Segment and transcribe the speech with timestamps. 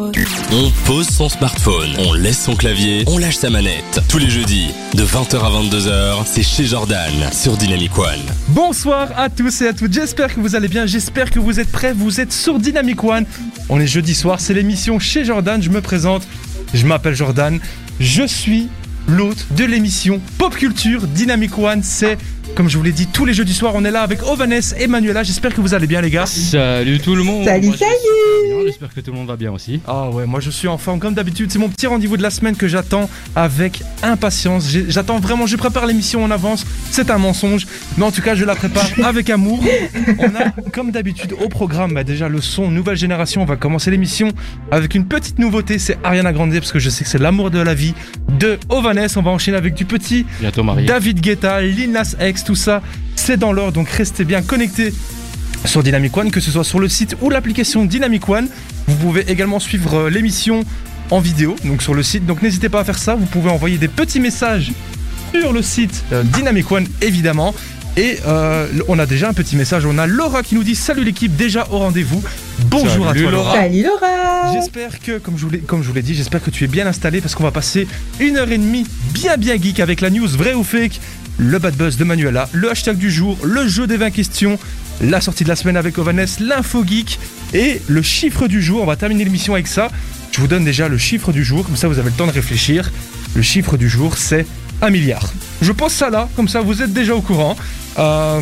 [0.00, 4.00] On pose son smartphone, on laisse son clavier, on lâche sa manette.
[4.08, 8.20] Tous les jeudis, de 20h à 22h, c'est chez Jordan sur Dynamic One.
[8.46, 11.72] Bonsoir à tous et à toutes, j'espère que vous allez bien, j'espère que vous êtes
[11.72, 13.26] prêts, vous êtes sur Dynamic One.
[13.68, 16.22] On est jeudi soir, c'est l'émission chez Jordan, je me présente,
[16.72, 17.58] je m'appelle Jordan,
[17.98, 18.68] je suis
[19.08, 22.18] l'hôte de l'émission Pop Culture Dynamic One, c'est
[22.58, 24.88] comme je vous l'ai dit, tous les jeudis soirs, on est là avec Ovanes et
[24.88, 25.22] Manuela.
[25.22, 26.26] J'espère que vous allez bien, les gars.
[26.26, 27.44] Salut tout le monde.
[27.44, 28.66] Salut, salut.
[28.66, 29.80] J'espère que tout le monde va bien aussi.
[29.86, 31.52] Ah ouais, moi je suis en forme comme d'habitude.
[31.52, 34.68] C'est mon petit rendez-vous de la semaine que j'attends avec impatience.
[34.88, 36.66] J'attends vraiment, je prépare l'émission en avance.
[36.90, 39.62] C'est un mensonge, mais en tout cas, je la prépare avec amour.
[40.18, 43.40] On a, comme d'habitude, au programme, bah, déjà le son nouvelle génération.
[43.40, 44.32] On va commencer l'émission
[44.72, 45.78] avec une petite nouveauté.
[45.78, 47.94] C'est Ariana Grande parce que je sais que c'est l'amour de la vie
[48.40, 49.06] de Ovanes.
[49.14, 50.86] On va enchaîner avec du petit Bientôt marié.
[50.86, 52.80] David Guetta, Lil Nas X, tout ça,
[53.14, 53.72] c'est dans l'ordre.
[53.72, 54.94] Donc restez bien connectés
[55.66, 58.48] sur Dynamic One, que ce soit sur le site ou l'application Dynamic One.
[58.86, 60.64] Vous pouvez également suivre euh, l'émission
[61.10, 62.24] en vidéo, donc sur le site.
[62.24, 63.16] Donc n'hésitez pas à faire ça.
[63.16, 64.72] Vous pouvez envoyer des petits messages
[65.38, 67.54] sur le site euh, Dynamic One, évidemment.
[67.98, 69.84] Et euh, on a déjà un petit message.
[69.84, 72.22] On a Laura qui nous dit Salut l'équipe, déjà au rendez-vous.
[72.66, 73.54] Bonjour à toi Laura.
[73.54, 74.52] Salut Laura.
[74.52, 76.68] J'espère que, comme je vous l'ai, comme je vous l'ai dit, j'espère que tu es
[76.68, 77.88] bien installé parce qu'on va passer
[78.20, 81.00] une heure et demie bien bien geek avec la news vrai ou fake
[81.38, 84.60] le bad buzz de Manuela, le hashtag du jour, le jeu des 20 questions,
[85.00, 87.18] la sortie de la semaine avec Ovanes, l'info geek
[87.52, 88.80] et le chiffre du jour.
[88.80, 89.90] On va terminer l'émission avec ça.
[90.30, 92.32] Je vous donne déjà le chiffre du jour, comme ça vous avez le temps de
[92.32, 92.92] réfléchir.
[93.34, 94.46] Le chiffre du jour, c'est
[94.82, 95.32] un milliard.
[95.62, 97.56] Je pose ça là, comme ça vous êtes déjà au courant.
[97.98, 98.40] Euh,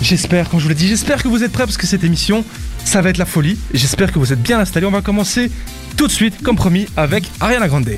[0.00, 2.44] j'espère, comme je vous l'ai dit, j'espère que vous êtes prêts parce que cette émission,
[2.84, 3.58] ça va être la folie.
[3.72, 4.86] J'espère que vous êtes bien installés.
[4.86, 5.50] On va commencer
[5.96, 7.90] tout de suite, comme promis, avec Ariana Grande.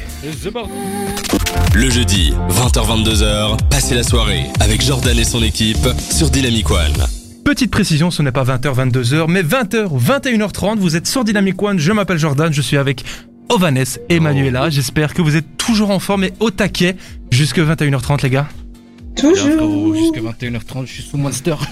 [1.75, 7.07] Le jeudi, 20h-22h, passez la soirée avec Jordan et son équipe sur Dynamic One.
[7.45, 10.79] Petite précision, ce n'est pas 20h, 22h, mais 20h, 21h30.
[10.79, 11.79] Vous êtes sur Dynamic One.
[11.79, 13.05] Je m'appelle Jordan, je suis avec
[13.49, 14.71] Ovanes et Manuela.
[14.71, 16.97] J'espère que vous êtes toujours en forme et au taquet
[17.31, 18.49] jusque 21h30, les gars.
[19.17, 19.95] Toujours.
[19.95, 21.55] Jusqu'à 21h30, je suis sous Monster.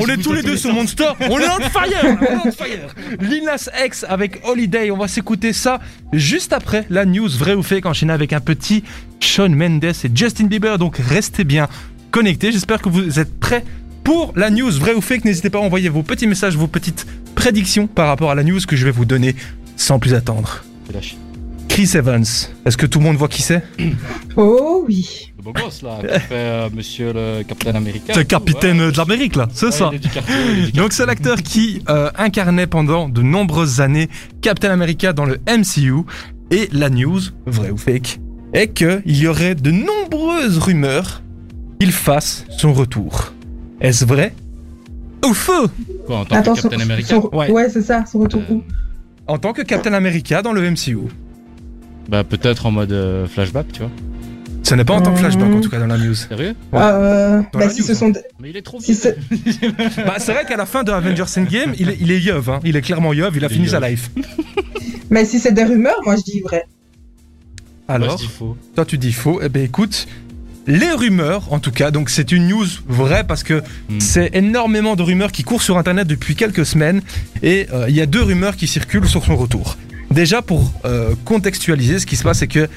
[0.00, 1.10] on est tous les deux sous Monster.
[1.28, 2.02] On est on fire.
[2.02, 2.94] On est on fire.
[3.20, 4.90] Lil Nas X avec Holiday.
[4.90, 5.80] On va s'écouter ça
[6.12, 8.84] juste après la news vrai ou fake enchaîné avec un petit
[9.20, 10.78] Shawn Mendes et Justin Bieber.
[10.78, 11.68] Donc restez bien
[12.10, 12.52] connectés.
[12.52, 13.64] J'espère que vous êtes prêts
[14.02, 15.26] pour la news vrai ou fake.
[15.26, 18.60] N'hésitez pas à envoyer vos petits messages, vos petites prédictions par rapport à la news
[18.66, 19.34] que je vais vous donner
[19.80, 20.62] sans plus attendre.
[21.68, 22.24] Chris Evans.
[22.66, 23.62] Est-ce que tout le monde voit qui c'est?
[24.36, 25.32] Oh oui.
[25.38, 28.12] Le beau gosse là, qui fait euh, monsieur le Capitaine Américain.
[28.14, 28.92] C'est le capitaine ouais.
[28.92, 29.90] de l'Amérique là, c'est Ouais, ça.
[30.12, 34.08] quartier, Donc c'est l'acteur qui euh, incarnait pendant de nombreuses années
[34.42, 36.02] Captain America dans le MCU.
[36.50, 38.18] Et la news, vrai ou fake,
[38.52, 41.22] est qu'il y aurait de nombreuses rumeurs
[41.78, 43.32] qu'il fasse son retour.
[43.80, 44.34] Est-ce vrai
[45.24, 45.68] ou faux?
[46.06, 46.70] Quoi, en tant Attends, que son-
[47.06, 47.50] son- Ouais.
[47.50, 48.62] ouais, c'est ça, son retour où?
[49.30, 50.98] En tant que Captain America dans le MCU.
[52.08, 53.90] Bah peut-être en mode euh, flashback, tu vois.
[54.64, 55.60] Ce n'est pas en tant que flashback en Mmh.
[55.60, 56.14] tout cas dans la news.
[56.14, 56.54] Sérieux?
[56.72, 56.80] Ouais.
[56.82, 57.94] Euh, Dans bah, la si news, ce hein.
[57.94, 58.12] sont.
[58.40, 59.00] Mais il est trop Si vieux.
[59.00, 59.18] c'est-
[60.04, 62.60] Bah c'est vrai qu'à la fin de Avengers Endgame, il est, il est yeuve, hein.
[62.64, 64.10] il est clairement yeuve, il a Il fini sa life.
[65.10, 66.64] Mais si c'est des rumeurs, moi je dis vrai.
[67.88, 68.56] Alors Moi, je dis faux.
[68.76, 69.40] Toi, tu dis faux.
[69.42, 70.06] Eh bien, écoute,
[70.66, 73.98] les rumeurs, en tout cas, donc c'est une news vraie parce que Hmm.
[74.00, 77.00] c'est énormément de rumeurs qui courent sur Internet depuis quelques semaines
[77.42, 79.76] et euh, il y a deux rumeurs qui circulent sur son retour.
[80.10, 82.68] Déjà, pour euh, contextualiser, ce qui se passe, c'est que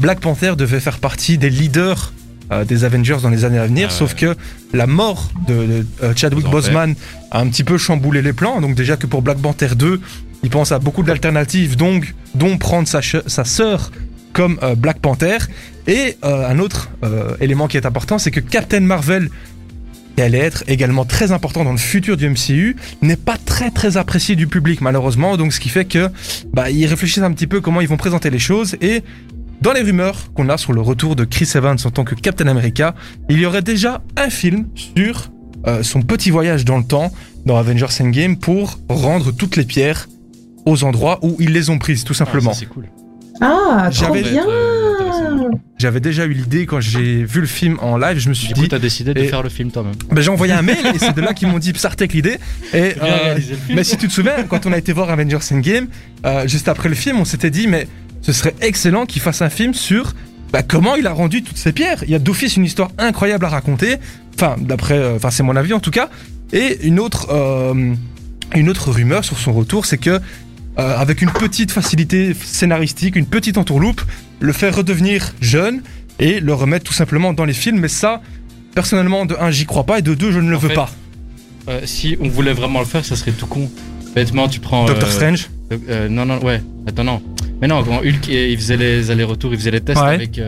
[0.00, 2.12] Black Panther devait faire partie des leaders
[2.52, 3.98] euh, des Avengers dans les années à venir, Ah ouais.
[3.98, 4.36] sauf que
[4.72, 6.48] la mort de, de, Chadwick.
[6.48, 6.94] Boseman
[7.32, 8.60] a un petit peu chamboulé les plans.
[8.60, 10.00] Donc déjà que pour Black Panther 2,
[10.44, 13.90] il pense à beaucoup d'alternatives, donc dont prendre sa sœur
[14.32, 15.38] comme euh, Black Panther.
[15.86, 19.30] Et euh, un autre euh, élément qui est important, c'est que Captain Marvel,
[20.16, 23.96] qui allait être également très important dans le futur du MCU, n'est pas très très
[23.96, 25.36] apprécié du public malheureusement.
[25.36, 26.08] Donc ce qui fait que
[26.52, 28.76] bah, ils réfléchissent un petit peu comment ils vont présenter les choses.
[28.80, 29.02] Et
[29.60, 32.48] dans les rumeurs qu'on a sur le retour de Chris Evans en tant que Captain
[32.48, 32.94] America,
[33.28, 35.30] il y aurait déjà un film sur
[35.66, 37.12] euh, son petit voyage dans le temps
[37.44, 40.08] dans Avengers Endgame pour rendre toutes les pierres
[40.64, 42.50] aux endroits où ils les ont prises, tout simplement.
[42.50, 42.86] Ah, ça, c'est cool.
[43.40, 44.44] Ah, trop J'avais- bien.
[45.78, 48.54] J'avais déjà eu l'idée quand j'ai vu le film en live, je me suis Du
[48.62, 49.92] dit, t'as décidé de et- faire le film toi-même.
[50.10, 52.38] ben, j'ai envoyé un mail et c'est de là qu'ils m'ont dit Psartek l'idée.
[52.72, 53.38] Et euh,
[53.74, 55.88] mais si tu te souviens, quand on a été voir Avengers Endgame,
[56.24, 57.86] euh, juste après le film, on s'était dit mais
[58.22, 60.14] ce serait excellent qu'il fasse un film sur
[60.52, 62.02] bah, comment il a rendu toutes ces pierres.
[62.04, 63.96] Il y a d'office une histoire incroyable à raconter.
[64.34, 66.08] Enfin, d'après, euh, enfin c'est mon avis en tout cas.
[66.52, 67.92] Et une autre, euh,
[68.54, 70.20] une autre rumeur sur son retour, c'est que
[70.78, 74.02] euh, avec une petite facilité scénaristique, une petite entourloupe,
[74.40, 75.82] le faire redevenir jeune
[76.18, 77.78] et le remettre tout simplement dans les films.
[77.78, 78.20] Mais ça,
[78.74, 80.74] personnellement, de un, j'y crois pas, et de deux, je ne le En veux fait,
[80.74, 80.90] pas.
[81.68, 83.70] Euh, si on voulait vraiment le faire, ça serait tout con.
[84.14, 84.86] Bêtement, tu prends.
[84.86, 85.50] Doctor euh, Strange
[86.10, 86.62] non, non, ouais.
[86.86, 87.22] Attends, non.
[87.60, 90.14] Mais non, quand Hulk, il il faisait les allers-retours, il faisait les tests Ouais.
[90.14, 90.38] avec.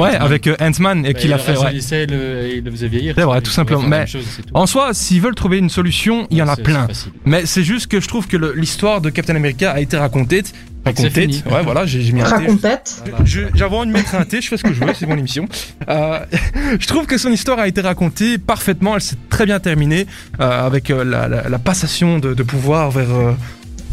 [0.00, 0.22] Ouais, Ant-Man.
[0.22, 1.56] avec euh, Ant-Man et bah, qu'il il a fait.
[1.56, 2.06] ouais.
[2.06, 3.14] le- il le faisait vieillir.
[3.16, 3.82] C'est vrai, tout simplement.
[3.82, 4.24] Mais- chose.
[4.54, 6.86] En soi, s'ils veulent trouver une solution, il y en a plein.
[7.24, 10.42] Mais c'est juste que je trouve que l'histoire de Captain America a été racontée.
[10.84, 11.26] Racontée.
[11.50, 12.24] Ouais, voilà, j'ai mis un.
[12.24, 13.02] Racontette.
[13.24, 15.46] J'avais envie de mettre un T, je fais ce que je veux, c'est mon émission.
[15.88, 16.18] Euh,
[16.80, 20.06] je trouve que son histoire a été racontée parfaitement, elle s'est très bien terminée
[20.40, 23.32] euh, avec euh, la, la- la passation de, de pouvoir vers euh,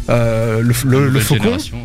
[0.09, 1.51] euh, le, le- faucon.
[1.53, 1.79] ouais.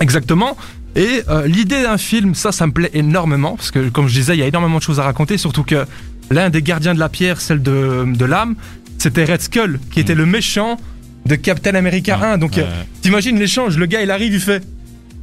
[0.00, 0.56] Exactement.
[0.96, 4.34] Et euh, l'idée d'un film, ça, ça me plaît énormément parce que, comme je disais,
[4.36, 5.86] il y a énormément de choses à raconter, surtout que
[6.30, 8.56] l'un des gardiens de la pierre, celle de, de l'âme,
[8.98, 10.78] c'était Red Skull, qui était le méchant
[11.26, 12.38] de Captain America 1.
[12.38, 12.64] Donc, euh,
[13.02, 14.62] t'imagines l'échange, le gars, il arrive, il fait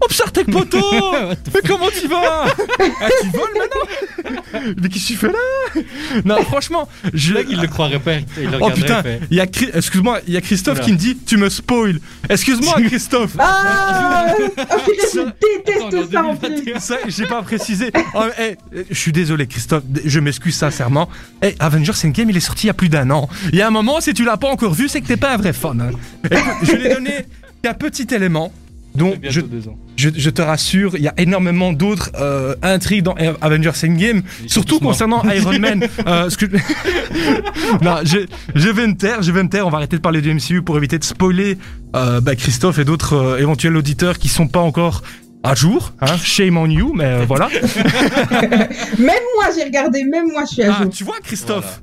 [0.01, 0.79] Observe poteau
[1.53, 2.45] Mais comment tu vas
[2.79, 5.81] Ah, tu voles maintenant Mais qu'est-ce que tu fais là
[6.25, 7.33] Non, franchement, je...
[7.33, 8.13] Mec, il le croirait pas.
[8.37, 10.91] Il le Oh putain, il fait, il y a, excuse-moi, il y a Christophe qui
[10.91, 11.99] me dit Tu me spoil.
[12.29, 13.31] Excuse-moi, Christophe.
[13.39, 16.49] Ah purée, je déteste ça en plus.
[16.49, 16.79] 2021.
[16.79, 17.91] Ça, j'ai pas précisé.
[18.15, 19.83] Oh, eh, eh, je suis désolé, Christophe.
[20.05, 21.09] Je m'excuse sincèrement.
[21.41, 23.29] Eh, Avengers Endgame, il est sorti il y a plus d'un an.
[23.51, 25.33] Il y a un moment, si tu l'as pas encore vu, c'est que t'es pas
[25.33, 25.81] un vrai fan.
[25.81, 25.91] hein.
[26.25, 27.25] Écoute, je l'ai donné
[27.63, 28.51] qu'un petit élément.
[28.97, 29.77] Donc, je, deux ans.
[29.95, 34.49] je, je te rassure, il y a énormément d'autres euh, intrigues dans Avengers Endgame, Ils
[34.49, 34.91] surtout morts.
[34.93, 35.85] concernant Iron Man.
[36.07, 36.45] Euh, que-
[37.83, 38.19] non, je,
[38.55, 39.67] je vais me taire, je vais me taire.
[39.67, 41.57] On va arrêter de parler du MCU pour éviter de spoiler
[41.95, 45.03] euh, bah, Christophe et d'autres euh, éventuels auditeurs qui sont pas encore
[45.43, 45.93] à jour.
[46.01, 47.49] Hein, shame on you, mais euh, voilà.
[47.51, 50.91] Même moi, j'ai regardé, même moi, je suis à Ah, jour.
[50.91, 51.81] tu vois, Christophe.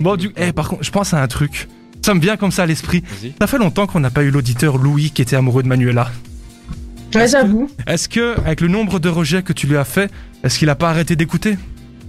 [0.00, 1.68] bon, du, eh, par contre, je pense à un truc.
[2.04, 3.02] Ça me vient comme ça à l'esprit.
[3.40, 6.10] Ça fait longtemps qu'on n'a pas eu l'auditeur Louis qui était amoureux de Manuela.
[7.14, 7.70] Ouais, j'avoue.
[7.86, 10.10] Est-ce que, avec le nombre de rejets que tu lui as fait,
[10.42, 11.56] est-ce qu'il a pas arrêté d'écouter?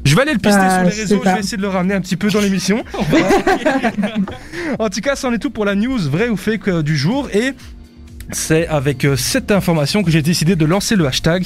[0.03, 1.93] Je vais aller le pister Ah, sur les réseaux, je vais essayer de le ramener
[1.93, 2.83] un petit peu dans l'émission.
[4.79, 7.29] en tout cas, c'en est tout pour la news vrai ou fake euh, du jour.
[7.33, 7.53] Et
[8.33, 11.45] c'est avec euh, cette information que j'ai décidé de lancer le hashtag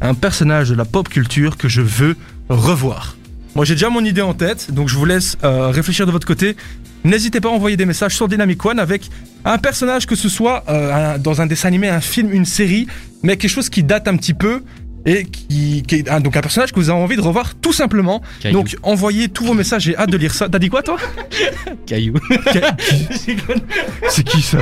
[0.00, 2.16] un personnage de la pop culture que je veux
[2.48, 3.18] revoir.
[3.54, 6.26] Moi j'ai déjà mon idée en tête, donc je vous laisse euh, réfléchir de votre
[6.26, 6.56] côté.
[7.04, 9.10] N'hésitez pas à envoyer des messages sur Dynamic One avec
[9.44, 12.86] un personnage que ce soit euh, dans un dessin animé, un film, une série,
[13.22, 14.62] mais quelque chose qui date un petit peu
[15.06, 17.72] et qui, qui est un- donc un personnage que vous avez envie de revoir tout
[17.72, 18.22] simplement.
[18.40, 18.58] Caillou.
[18.58, 20.48] Donc envoyez tous vos messages, j'ai hâte de lire ça.
[20.48, 20.96] T'as dit quoi toi?
[21.86, 22.14] Caillou.
[24.08, 24.58] C'est qui ça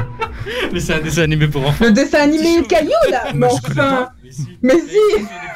[0.73, 1.85] Mais c'est un dessin animé pour enfants.
[1.85, 4.09] Le dessin animé Caillou, là Mais enfin
[4.63, 4.97] Mais si.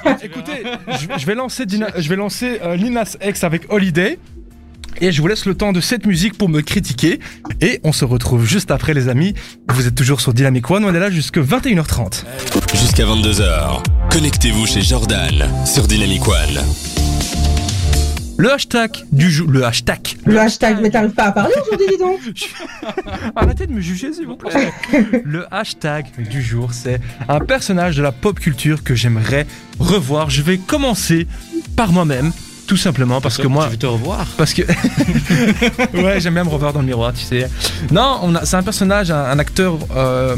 [0.04, 3.72] Mais si Écoutez, je, je vais lancer, Dina- je vais lancer euh, Linas X avec
[3.72, 4.18] Holiday.
[5.00, 7.18] Et je vous laisse le temps de cette musique pour me critiquer.
[7.60, 9.34] Et on se retrouve juste après, les amis.
[9.72, 10.84] Vous êtes toujours sur Dynamic One.
[10.84, 12.22] On est là jusque 21h30.
[12.76, 13.82] Jusqu'à 22h,
[14.14, 16.64] connectez-vous chez Jordan sur Dynamic One.
[18.36, 19.50] Le hashtag du jour.
[19.50, 20.16] Le hashtag.
[20.24, 22.20] Le hashtag, mais t'arrives pas à parler aujourd'hui, dis donc
[23.36, 24.72] Arrêtez de me juger, s'il vous plaît.
[25.24, 29.48] Le hashtag du jour, c'est un personnage de la pop culture que j'aimerais
[29.80, 30.30] revoir.
[30.30, 31.26] Je vais commencer
[31.74, 32.30] par moi-même.
[32.68, 34.26] Tout simplement parce que moi, Tu veux te revoir?
[34.38, 34.62] Parce que.
[35.92, 37.50] ouais, j'aime bien me revoir dans le miroir, tu sais.
[37.90, 40.36] Non, on a, c'est un personnage, un, un acteur euh,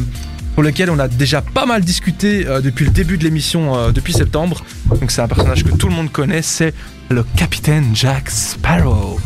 [0.57, 3.93] pour lequel on a déjà pas mal discuté euh, depuis le début de l'émission, euh,
[3.93, 4.65] depuis septembre.
[4.89, 6.73] Donc c'est un personnage que tout le monde connaît, c'est
[7.11, 9.21] le capitaine Jack Sparrow.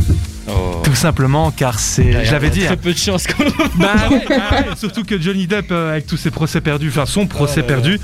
[0.49, 0.83] Oh.
[0.83, 2.25] Tout simplement car c'est.
[2.25, 2.63] Je l'avais dit.
[2.63, 2.77] Très hein.
[2.83, 3.45] peu de chance qu'on
[3.77, 7.07] Bah ouais, bah ouais, surtout que Johnny Depp, euh, avec tous ses procès perdus, enfin
[7.07, 7.75] son procès là là.
[7.75, 8.01] perdu,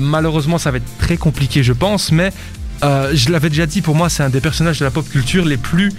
[0.00, 2.32] malheureusement ça va être très compliqué, je pense, mais
[2.82, 5.58] je l'avais déjà dit, pour moi c'est un des personnages de la pop culture les
[5.58, 5.92] plus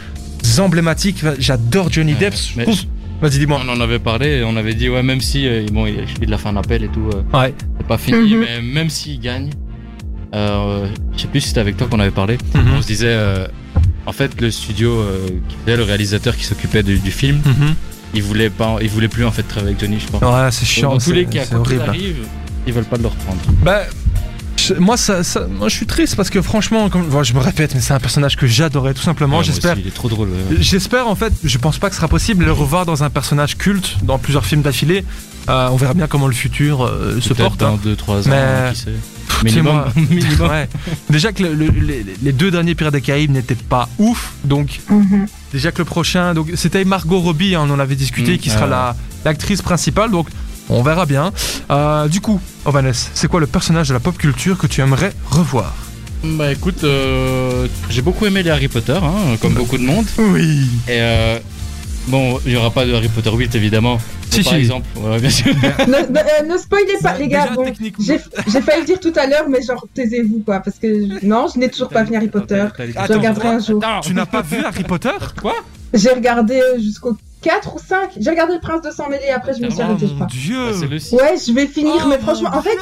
[0.57, 1.23] emblématiques.
[1.37, 2.33] J'adore Johnny Depp.
[2.33, 2.81] je mais trouve-
[3.21, 3.59] Vas-y, dis-moi.
[3.65, 6.33] On en avait parlé et on avait dit, ouais, même si, euh, bon, il, il
[6.33, 7.53] a fait un appel et tout, euh, Ouais.
[7.77, 8.39] c'est pas fini, Mhm.
[8.41, 9.49] mais même s'il gagne,
[10.35, 12.61] euh, je sais plus si c'était avec toi qu'on avait parlé, Mhm.
[12.77, 13.47] on se disait, euh,
[14.05, 17.73] en fait, le studio, euh, qui faisait le réalisateur qui s'occupait du, du film, Mhm.
[18.13, 20.21] il voulait pas, il voulait plus en fait travailler avec Johnny, je pense.
[20.21, 20.91] Ouais, c'est Donc, chiant.
[20.91, 21.89] dans tous les cas, c'est quand il horrible.
[21.89, 22.17] arrive,
[22.67, 23.39] ils veulent pas le reprendre.
[23.63, 23.81] Bah,
[24.57, 27.39] je- moi, ça, ça- moi, je suis triste parce que franchement, comme, bon, je me
[27.39, 29.39] répète, mais c'est un personnage que j'adorais tout simplement.
[29.39, 29.77] Ouais, J'espère.
[29.77, 30.29] il est trop drôle.
[30.59, 33.09] J'espère en fait, je pense pas que ce sera possible de le revoir dans un
[33.09, 35.03] personnage culte dans plusieurs films d'affilée.
[35.49, 37.59] Euh, on verra bien comment le futur euh, se porte.
[37.59, 37.79] dans hein.
[37.83, 38.91] 2-3 ans, Mais- qui sait.
[39.43, 39.83] Minimum.
[40.41, 40.67] Ouais.
[41.09, 44.79] Déjà que le- le- les, les deux derniers Pirates des Caraïbes n'étaient pas ouf, donc
[44.89, 45.27] Mhm.
[45.53, 48.49] déjà que le prochain, donc c'était Margot Robbie, hein, on en avait discuté, Mm, qui
[48.49, 48.95] sera la
[49.25, 50.27] l'actrice principale, donc
[50.69, 51.31] on verra bien.
[51.71, 55.13] Euh, du coup, Ovanes, c'est quoi le personnage de la pop culture que tu aimerais
[55.29, 55.73] revoir?
[56.23, 60.05] Bah écoute, euh, j'ai beaucoup aimé les Harry Potter, hein, comme beaucoup de monde.
[60.17, 60.61] Oui.
[60.87, 61.39] Et euh,
[62.07, 63.99] bon, il y aura pas de Harry Potter 8 évidemment.
[64.29, 64.59] Si, par si.
[64.59, 65.53] exemple, ouais, bien sûr.
[65.55, 67.47] ne, ne- euh, ne spoilez pas, les gars.
[67.55, 67.65] Bon,
[67.99, 68.17] j'ai
[68.61, 70.59] failli le dire tout à l'heure, mais genre, taisez-vous, quoi.
[70.59, 72.65] Parce que non, je n'ai toujours pas fini Harry Potter.
[72.77, 73.81] Je regarderai un jour.
[74.03, 75.11] Tu n'as pas vu Harry Potter?
[75.41, 75.55] Quoi?
[75.93, 77.15] J'ai regardé euh, jusqu'au
[77.47, 78.09] 4 ou 5.
[78.19, 80.15] J'ai regardé Le Prince de Sang Mêlé, après je me suis Oh arrêtée, je mon
[80.15, 80.27] crois.
[80.27, 81.15] dieu Bah, c'est le 6.
[81.15, 82.77] Ouais, je vais finir, Oh mais franchement, en fait,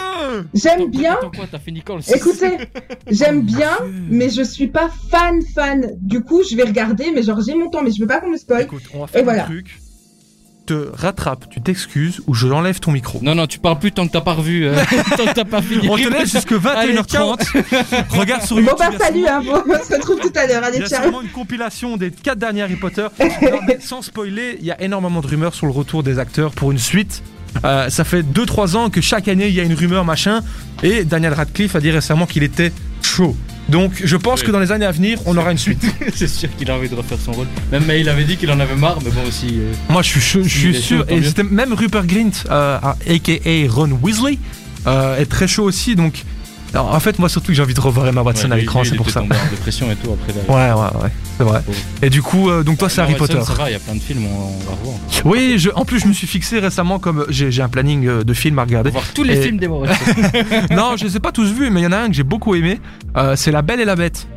[0.53, 1.13] j'aime bien.
[1.13, 2.57] Attends quoi, t'as fini quand le 6 Écoutez,
[3.11, 4.01] j'aime bien, Mon Dieu.
[4.09, 5.91] mais je suis pas fan fan.
[6.01, 8.29] Du coup, je vais regarder, mais genre j'ai mon temps, mais je veux pas qu'on
[8.29, 8.63] me spoil.
[8.63, 9.43] Écoute, on va faire Et voilà.
[9.43, 9.79] un truc.
[10.65, 13.19] Te rattrape, tu t'excuses ou je l'enlève ton micro.
[13.21, 14.65] Non, non, tu parles plus tant que t'as pas revu.
[14.65, 14.73] euh,
[15.15, 15.87] tant que t'as pas fini.
[15.87, 18.07] On te laisse jusque 21h30.
[18.09, 18.77] Regarde sur Bon YouTube.
[18.79, 20.63] bah il y a salut, hein, bon, on se retrouve tout à l'heure.
[20.69, 21.03] Il y Allez, a ciao.
[21.03, 23.05] sûrement une compilation des 4 derniers Harry Potter.
[23.19, 26.51] Non, mais sans spoiler, il y a énormément de rumeurs sur le retour des acteurs
[26.51, 27.21] pour une suite.
[27.63, 30.41] Euh, ça fait 2-3 ans que chaque année il y a une rumeur machin.
[30.81, 32.71] Et Daniel Radcliffe a dit récemment qu'il était
[33.03, 33.35] chaud.
[33.69, 34.47] Donc je pense Oui.
[34.47, 35.83] que dans les années à venir, on aura une suite.
[36.15, 37.47] c'est sûr qu'il a envie de refaire son rôle.
[37.71, 39.47] Même mais il avait dit qu'il en avait marre, mais bon aussi.
[39.53, 41.05] euh, Moi je suis, je suis sûr.
[41.09, 44.37] Et même Rupert Grint, euh, aka Ron Weasley,
[44.87, 45.95] euh, est très chaud aussi.
[45.95, 46.23] Donc
[46.73, 48.95] alors, en fait, moi surtout j'ai envie de revoir Emma Watson ouais, à l'écran, c'est
[48.95, 49.21] pour ça.
[49.21, 50.33] tombé en dépression et tout après.
[50.47, 51.61] la- Ouais, ouais, ouais, c'est vrai.
[52.01, 53.45] Et du coup, euh, donc toi c'est Harry Watson, Potter.
[53.45, 54.95] Ça va, il y a plein de films, on, on va revoir.
[55.23, 58.33] Oui, je, en plus je me suis fixé récemment comme j'ai un planning euh, de
[58.33, 58.89] films à On regarder.
[58.89, 59.95] va voir tous les Et- films d'Emma Watson.
[60.71, 62.23] non, je les ai pas tous vus, mais il y en a un que j'ai
[62.23, 62.79] beaucoup aimé.
[63.15, 64.27] Euh, c'est La Belle et la Bête.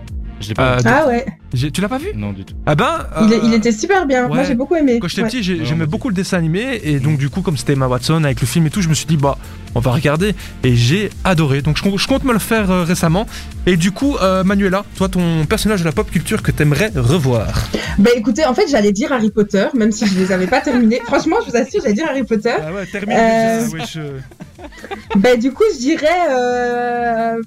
[0.40, 0.82] Je l'ai pas Euh, vu.
[0.86, 1.26] Ah ouais,
[1.72, 2.08] Tu l'as pas vu?
[2.14, 2.54] Non, du tout.
[2.66, 3.06] Ah ben.
[3.22, 4.28] il, euh, il était super bien.
[4.28, 4.98] Moi j'ai beaucoup aimé.
[5.00, 5.28] Quand j'étais Ouais.
[5.28, 8.40] petit, j'aimais beaucoup le dessin animé et donc du coup, comme c'était Emma Watson avec
[8.40, 9.36] le film et tout, je me suis dit bah
[9.74, 11.60] on va regarder et j'ai adoré.
[11.62, 13.26] Donc je, compte- je compte me le faire euh, récemment.
[13.66, 17.48] Et du coup, euh, Manuela, toi, ton personnage de la pop culture que t'aimerais revoir?
[17.98, 21.00] Bah écoutez, en fait j'allais dire Harry Potter, même si je les avais pas terminés.
[21.06, 22.54] Franchement, je vous assure, j'allais dire Harry Potter.
[22.62, 24.00] Ah ouais, termine Euh, déjà.
[25.16, 27.40] Bah du coup, je dirais euh...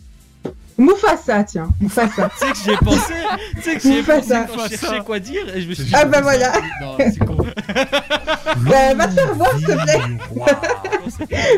[0.81, 2.29] Mufasa, tiens, Mufasa.
[2.29, 3.13] Tu sais que j'y ai pensé,
[3.55, 4.41] tu sais que j'y ai Mufasa.
[4.43, 5.91] pensé quand je cherchais quoi dire et je me suis dit.
[5.93, 6.51] Ah bah voilà.
[6.81, 7.37] Non, c'est con.
[8.63, 9.99] Bah, va te faire voir, s'il te plaît.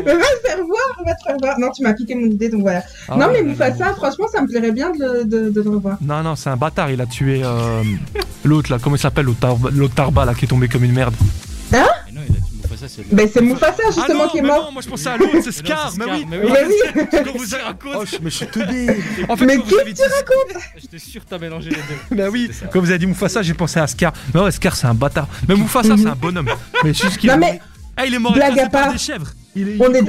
[0.06, 1.58] Mais va te faire voir, va te faire voir.
[1.58, 2.82] Non, tu m'as piqué mon idée, donc voilà.
[3.08, 5.70] Ah non, ouais, mais Mufasa, franchement, ça me plairait bien de, le- de, de le
[5.70, 5.96] revoir.
[6.00, 6.90] Non, non, c'est un bâtard.
[6.90, 7.82] Il a tué euh,
[8.44, 8.78] l'autre là.
[8.80, 11.14] Comment il s'appelle L'autre Tarba- là qui est tombé comme une merde.
[11.72, 11.80] Mais
[12.88, 13.14] c'est.
[13.14, 14.64] Bah, c'est Mufasa, Ah justement, non, qui est mais mort.
[14.66, 15.92] non, moi je pensais à l'autre, c'est Mais Scar.
[15.98, 16.26] Mais oui.
[16.28, 16.50] mais oui.
[16.52, 17.02] Mais oui.
[17.24, 17.64] Quand vous avez-
[17.96, 18.86] Oh, je- mais je suis teubé.
[19.28, 22.16] En fait, Mais qu'est-ce que dit- J'étais sûr que t'as mélangé les deux.
[22.16, 24.12] Bah oui, quand vous avez dit Mufasa, j'ai pensé à Scar.
[24.34, 25.28] Mais ouais, Scar, c'est un bâtard.
[25.48, 26.48] Mais Mufasa, c'est un bonhomme.
[26.84, 27.60] Mais c'est juste qu'il Non, est mais- mort-
[27.96, 28.92] Ah, il est mort Blague à part.
[28.92, 29.30] des chèvres.
[29.56, 29.76] Il est...
[29.80, 30.02] On est,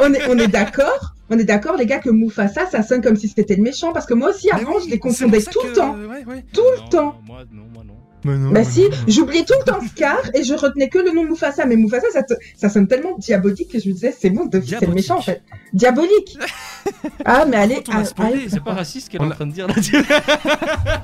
[0.00, 3.14] on est, on est d'accord, on est d'accord, les gars, que Mufasa, ça sonne comme
[3.16, 5.60] si c'était le méchant, parce que moi aussi, Mais avant, oui, je les confondais tout
[5.60, 5.94] que- le temps.
[5.94, 6.44] Ouais, ouais.
[6.52, 7.20] Tout Non, le temps.
[7.26, 7.62] Moi non.
[8.24, 11.24] Mais non, Bah si, j'oubliais tout le temps Scar et je retenais que le nom
[11.24, 11.64] Mufasa.
[11.66, 14.80] Mais Mufasa, ça, te- ça sonne tellement diabolique que je me disais, c'est bon, c'est
[14.86, 15.42] le méchant en fait.
[15.72, 16.38] Diabolique.
[17.24, 19.74] Ah, mais allez, ah, allez, C'est pas raciste qu'elle est en train de dire là.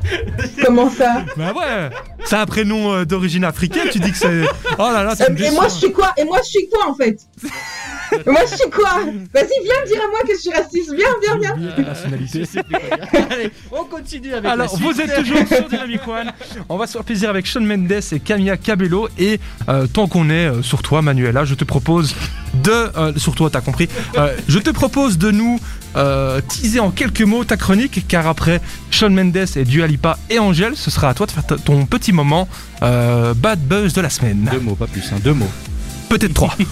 [0.65, 1.91] comment ça Bah ouais,
[2.25, 4.43] c'est un prénom euh, d'origine africaine, tu dis que c'est...
[4.79, 6.89] Oh là là, c'est Euh, Et moi, je suis quoi Et moi, je suis quoi
[6.91, 7.19] en fait?
[8.27, 9.01] Moi, je suis quoi?
[9.35, 10.95] Vas-y, viens dire à moi que je suis raciste.
[10.95, 11.85] Viens, viens, viens.
[11.85, 12.45] Nationalité.
[13.31, 14.83] Allez, on continue avec la Alors, suite.
[14.83, 16.33] vous êtes toujours sur Dynamic One.
[16.69, 19.09] On va faire plaisir avec Sean Mendes et Camilla Cabello.
[19.19, 22.15] Et euh, tant qu'on est euh, sur toi, Manuela, je te propose
[22.63, 22.71] de.
[22.71, 23.89] euh, sur toi, t'as compris.
[24.19, 25.59] Euh, je te propose de nous
[25.97, 28.07] euh, teaser en quelques mots ta chronique.
[28.09, 28.61] Car après
[28.91, 32.13] Sean Mendes et Dua Lipa et Angèle, ce sera à toi de faire ton petit
[32.13, 32.49] moment
[32.83, 34.49] euh, bad buzz de la semaine.
[34.53, 35.51] Deux mots, pas plus, hein, deux mots.
[36.09, 36.55] Peut-être trois.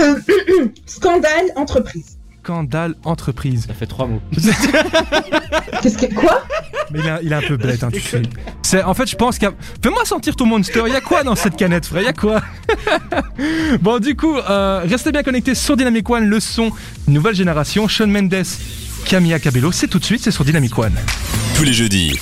[0.00, 0.16] Euh,
[0.86, 2.13] scandale entreprise.
[2.44, 3.64] Scandale entreprise.
[3.66, 4.20] Ça fait trois mots.
[5.82, 6.42] Qu'est-ce que quoi?
[6.92, 8.20] Mais il, a- il est un peu bête, hein, tu sais.
[8.62, 9.54] C'est, en fait, je pense qu'il y a...
[9.82, 10.82] Fais-moi sentir ton monster.
[10.86, 12.02] Il y a quoi dans cette canette, frère?
[12.02, 12.42] Il y a quoi?
[13.80, 16.70] Bon, du coup, euh, restez bien connectés sur Dynamic One, le son
[17.08, 17.88] nouvelle génération.
[17.88, 18.44] Sean Mendes,
[19.06, 20.94] Camilla Cabello, c'est tout de suite, c'est sur Dynamic One.
[21.56, 22.18] Tous les jeudis,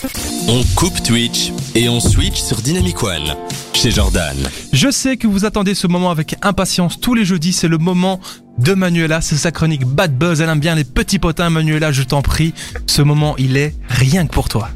[0.48, 3.34] on coupe Twitch et on switch sur Dynamic One
[3.74, 4.36] chez Jordan.
[4.72, 7.00] Je sais que vous attendez ce moment avec impatience.
[7.00, 8.20] Tous les jeudis, c'est le moment
[8.58, 9.20] de Manuela.
[9.20, 10.40] C'est sa chronique Bad Buzz.
[10.40, 11.50] Elle aime bien les petits potins.
[11.50, 12.54] Manuela, je t'en prie.
[12.86, 14.68] Ce moment, il est rien que pour toi.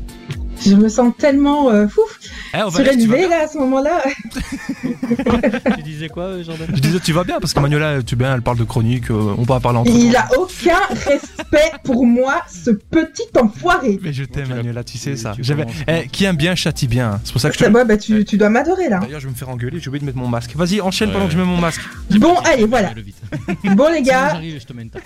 [0.64, 1.86] Je me sens tellement euh,
[2.54, 4.02] Eh, on va là à ce moment-là.
[5.76, 6.68] tu disais quoi, euh, Jordan?
[6.74, 9.10] Je disais, tu vas bien parce que Manuela, tu bien, elle parle de chronique.
[9.10, 13.98] euh, on va parler entre Il a aucun respect pour moi, ce petit enfoiré.
[14.02, 15.34] Mais je t'aime, Manuela, tu sais ça.
[15.88, 17.12] Eh, qui aime bien châtie bien.
[17.12, 17.20] hein.
[17.24, 17.84] C'est pour ça que je te.
[17.86, 19.00] Bah, tu, tu dois m'adorer là.
[19.00, 19.78] D'ailleurs, je vais me faire engueuler.
[19.80, 20.54] J'ai oublié de mettre mon masque.
[20.56, 21.14] Vas-y, enchaîne Ouais.
[21.14, 21.80] pendant que je mets mon masque.
[22.18, 22.92] Bon, allez, voilà.
[23.74, 24.30] Bon, les gars.
[24.30, 25.02] J'arrive et je te mets une tape.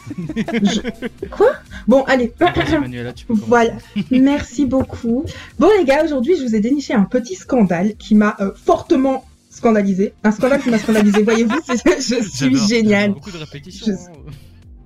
[1.87, 2.33] Bon, allez.
[2.81, 3.35] Manuela, tu peux.
[3.47, 3.73] Voilà,
[4.11, 5.25] merci beaucoup.
[5.59, 9.25] Bon les gars, aujourd'hui je vous ai déniché un petit scandale qui m'a euh, fortement
[9.51, 10.15] scandalisé.
[10.25, 13.13] Un scandale qui m'a scandalisé, voyez-vous, je suis géniale.
[13.13, 13.87] Beaucoup de répétitions.
[13.87, 14.33] Je- hein.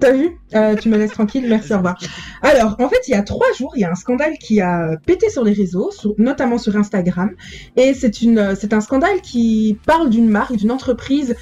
[0.00, 1.96] T'as vu Euh, Tu me laisses tranquille, merci, au revoir.
[2.42, 4.96] Alors, en fait, il y a trois jours, il y a un scandale qui a
[5.06, 7.30] pété sur les réseaux, sur- notamment sur Instagram.
[7.76, 11.36] Et c'est une, c'est un scandale qui parle d'une marque, d'une entreprise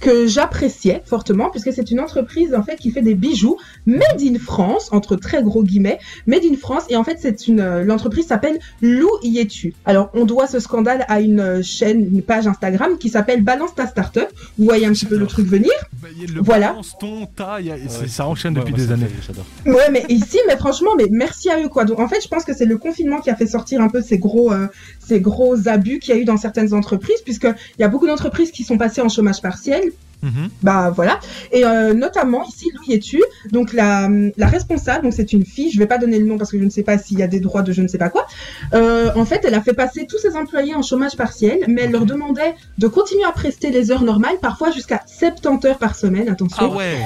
[0.00, 4.38] que j'appréciais fortement puisque c'est une entreprise en fait qui fait des bijoux made in
[4.38, 8.26] France entre très gros guillemets made in France et en fait c'est une euh, l'entreprise
[8.26, 9.74] s'appelle Lou Yetu.
[9.84, 13.74] Alors on doit ce scandale à une euh, chaîne une page Instagram qui s'appelle Balance
[13.74, 14.28] ta startup.
[14.58, 15.72] Vous voyez un petit peu le truc venir.
[16.16, 16.68] Y le Voilà.
[16.68, 18.08] balance, ton, ta, y a- Ouais.
[18.08, 19.06] ça enchaîne Ouais, depuis des années.
[19.26, 19.44] J'adore.
[19.66, 21.84] Ouais, mais ici, mais franchement, mais merci à eux quoi.
[21.84, 24.00] Donc en fait, je pense que c'est le confinement qui a fait sortir un peu
[24.02, 24.66] ces gros, euh,
[25.00, 28.06] ces gros abus qu'il y a eu dans certaines entreprises, puisque il y a beaucoup
[28.06, 29.87] d'entreprises qui sont passées en chômage partiel.
[30.22, 30.48] Mhm.
[30.62, 31.20] Bah voilà.
[31.52, 33.22] Et euh, notamment ici, Louis Etu,
[33.52, 36.50] donc la, la responsable, donc c'est une fille, je vais pas donner le nom parce
[36.50, 38.08] que je ne sais pas s'il y a des droits de je ne sais pas
[38.08, 38.26] quoi.
[38.74, 41.92] Euh, en fait, elle a fait passer tous ses employés en chômage partiel, mais elle
[41.92, 46.28] leur demandait de continuer à prester les heures normales, parfois jusqu'à 70 heures par semaine.
[46.28, 46.70] Attention.
[46.72, 46.96] Ah ouais.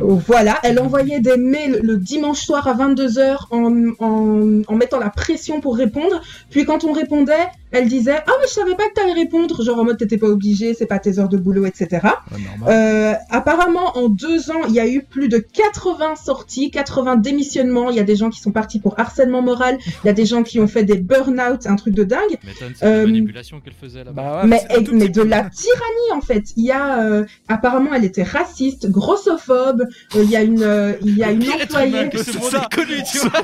[0.00, 4.98] Oh, Voilà, elle envoyait des mails le dimanche soir à 22h en, en, en mettant
[4.98, 6.20] la pression pour répondre.
[6.50, 9.62] Puis quand on répondait, elle disait Ah, mais je savais pas que t'allais répondre.
[9.62, 11.88] Genre en mode t'étais pas obligé, c'est pas tes heures de boulot, etc.
[12.30, 12.38] Ouais.
[12.68, 17.90] Euh, apparemment, en deux ans, il y a eu plus de 80 sorties, 80 démissionnements.
[17.90, 19.78] Il y a des gens qui sont partis pour harcèlement moral.
[20.04, 22.38] Il y a des gens qui ont fait des burn-out, un truc de dingue.
[22.76, 24.12] C'est Euh, manipulation qu'elle faisait là-bas.
[24.22, 24.62] Bah ouais, mais,
[24.92, 26.44] mais de la tyrannie en fait.
[26.56, 29.82] Il y a euh, apparemment elle était raciste, grossophobe.
[30.16, 32.10] euh, il y a une euh, il y a une employée.
[32.16, 33.42] C'est connu, tu vois.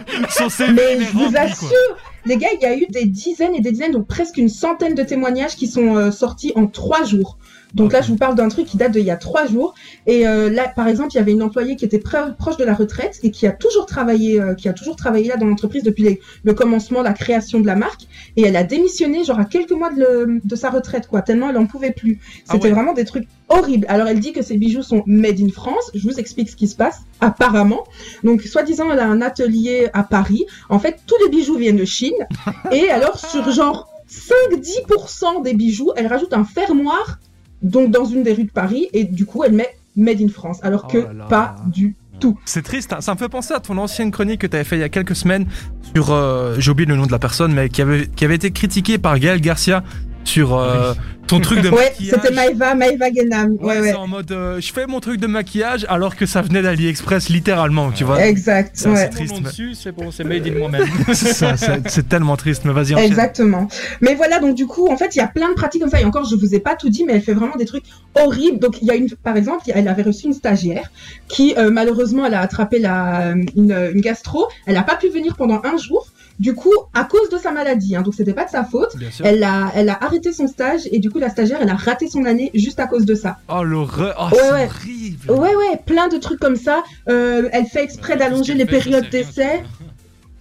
[0.73, 1.97] Mais je vous assure,
[2.29, 4.95] les gars, il y a eu des dizaines et des dizaines, donc presque une centaine
[4.95, 7.39] de témoignages qui sont euh, sortis en trois jours.
[7.75, 9.75] Donc là, je vous parle d'un truc qui date d'il y a trois jours.
[10.07, 12.75] Et euh, là, par exemple, il y avait une employée qui était proche de la
[12.75, 16.03] retraite et qui a toujours travaillé, euh, qui a toujours travaillé là dans l'entreprise depuis
[16.03, 18.03] les- le commencement, la création de la marque.
[18.37, 21.51] Et elle a démissionné, genre à quelques mois de, le- de sa retraite, quoi, tellement
[21.51, 22.21] elle en pouvait plus.
[22.49, 22.75] Ah C'était ouais.
[22.75, 23.87] vraiment des trucs horribles.
[23.89, 25.91] Alors elle dit que ces bijoux sont made in France.
[25.95, 27.01] Je vous explique ce qui se passe.
[27.21, 27.85] Apparemment,
[28.25, 30.45] donc soi-disant, elle a un atelier à Paris.
[30.69, 32.15] En fait, tous les bijoux viennent de Chine.
[32.73, 37.19] Et alors sur genre 5-10% des bijoux, elle rajoute un fermoir,
[37.63, 40.59] donc dans une des rues de Paris, et du coup, elle met Made in France,
[40.63, 41.25] alors Oh que là là.
[41.27, 42.39] pas du tout.
[42.45, 43.01] C'est triste, hein.
[43.01, 44.89] ça me fait penser à ton ancienne chronique que tu avais fait il y a
[44.89, 45.47] quelques semaines
[45.95, 48.51] sur, euh, j'ai oublié le nom de la personne, mais qui avait, qui avait été
[48.51, 49.85] critiquée par Gaël Garcia
[50.29, 50.93] sur euh,
[51.27, 52.21] ton truc de Ouais, maquillage.
[52.23, 53.53] c'était Maïva, Maïva Genam.
[53.61, 53.93] Ouais, Ouais, ouais.
[53.95, 57.91] en mode, euh, je fais mon truc de maquillage alors que ça venait d'AliExpress littéralement,
[57.93, 58.25] tu vois.
[58.27, 58.97] Exact, Ça, ouais.
[58.97, 60.87] c'est Mon triste, mais- c'est bon, c'est made in moi-même.
[61.15, 62.95] c'est ça, c'est c'est tellement triste, mais vas-y.
[62.99, 63.69] Exactement.
[64.03, 66.01] Mais voilà, donc du coup, en fait, il y a plein de pratiques comme ça.
[66.01, 67.85] Et encore, je vous ai pas tout dit, mais elle fait vraiment des trucs
[68.23, 68.59] horribles.
[68.59, 70.91] Donc, il y a une, par exemple, elle avait reçu une stagiaire
[71.29, 74.47] qui, euh, malheureusement, elle a attrapé la, une, une gastro.
[74.67, 76.07] Elle a pas pu venir pendant un jour.
[76.39, 78.95] Du coup, à cause de sa maladie, hein, donc c'était pas de sa faute.
[79.25, 82.09] Elle a, elle a arrêté son stage et du coup, la stagiaire, elle a raté
[82.09, 83.39] son année juste à cause de ça.
[83.49, 84.65] Oh l'horreur, oh, Ouais, c'est ouais.
[84.67, 85.31] horrible.
[85.33, 86.85] Ouais, ouais, plein de trucs comme ça.
[87.09, 89.63] Euh, elle fait exprès d'allonger les périodes d'essai.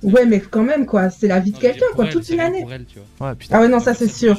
[0.04, 2.66] Ouais, mais quand même, quoi, c'est la vie de quelqu'un, quoi, toute une année.
[3.20, 4.38] Ah ouais, non, ça c'est sûr.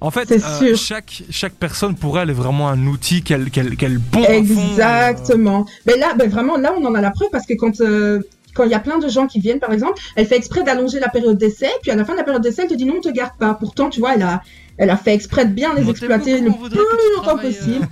[0.00, 0.76] En fait, C'est euh, sûr.
[0.76, 3.72] chaque, chaque personne pour elle est vraiment un outil qu'elle qu'elle
[4.12, 5.64] fond, euh, Exactement.
[5.86, 8.20] Mais là, ben vraiment, là, on en a la preuve parce que quand euh,
[8.58, 10.98] quand il y a plein de gens qui viennent, par exemple, elle fait exprès d'allonger
[11.00, 12.96] la période d'essai, puis à la fin de la période d'essai, elle te dit non,
[12.98, 13.54] on te garde pas.
[13.54, 14.42] Pourtant, tu vois, elle a
[14.80, 17.84] elle a fait exprès de bien les exploiter le plus longtemps possible.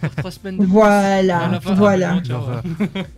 [0.59, 2.15] Voilà, voilà.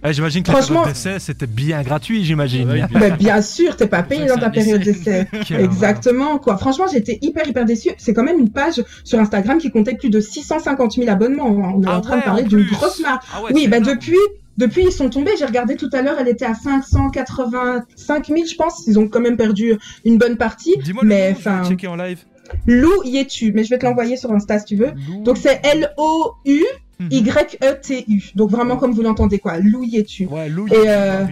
[0.03, 2.71] Ouais, j'imagine que Franchement- la période d'essai, c'était bien gratuit, j'imagine.
[2.71, 5.27] Ouais, Ben, bien sûr, t'es pas payé dans ta période essai.
[5.33, 5.55] d'essai.
[5.63, 6.57] Exactement, quoi.
[6.57, 7.91] Franchement, j'étais hyper, hyper déçue.
[7.99, 11.47] C'est quand même une page sur Instagram qui comptait plus de 650 000 abonnements.
[11.49, 13.23] On est Ah en train ouais, de parler d'une grosse marque.
[13.35, 13.95] Ah ouais, oui, bah énorme.
[13.97, 14.17] depuis,
[14.59, 15.31] depuis ils sont tombés.
[15.39, 18.87] J'ai regardé tout à l'heure, elle était à 585 000, je pense.
[18.87, 20.77] Ils ont quand même perdu une bonne partie.
[20.85, 22.25] Dis-moi Mais nom, je vais enfin, checker en live.
[22.67, 23.53] Lou Yetu.
[23.55, 24.93] Mais je vais te l'envoyer sur Insta si tu veux.
[25.23, 26.63] Donc c'est L O U
[27.01, 27.09] Mhm.
[27.13, 28.21] Y E T U.
[28.35, 30.27] Donc vraiment comme vous l'entendez quoi, Lou Yetu.
[30.27, 31.25] Ouais, Lou, euh,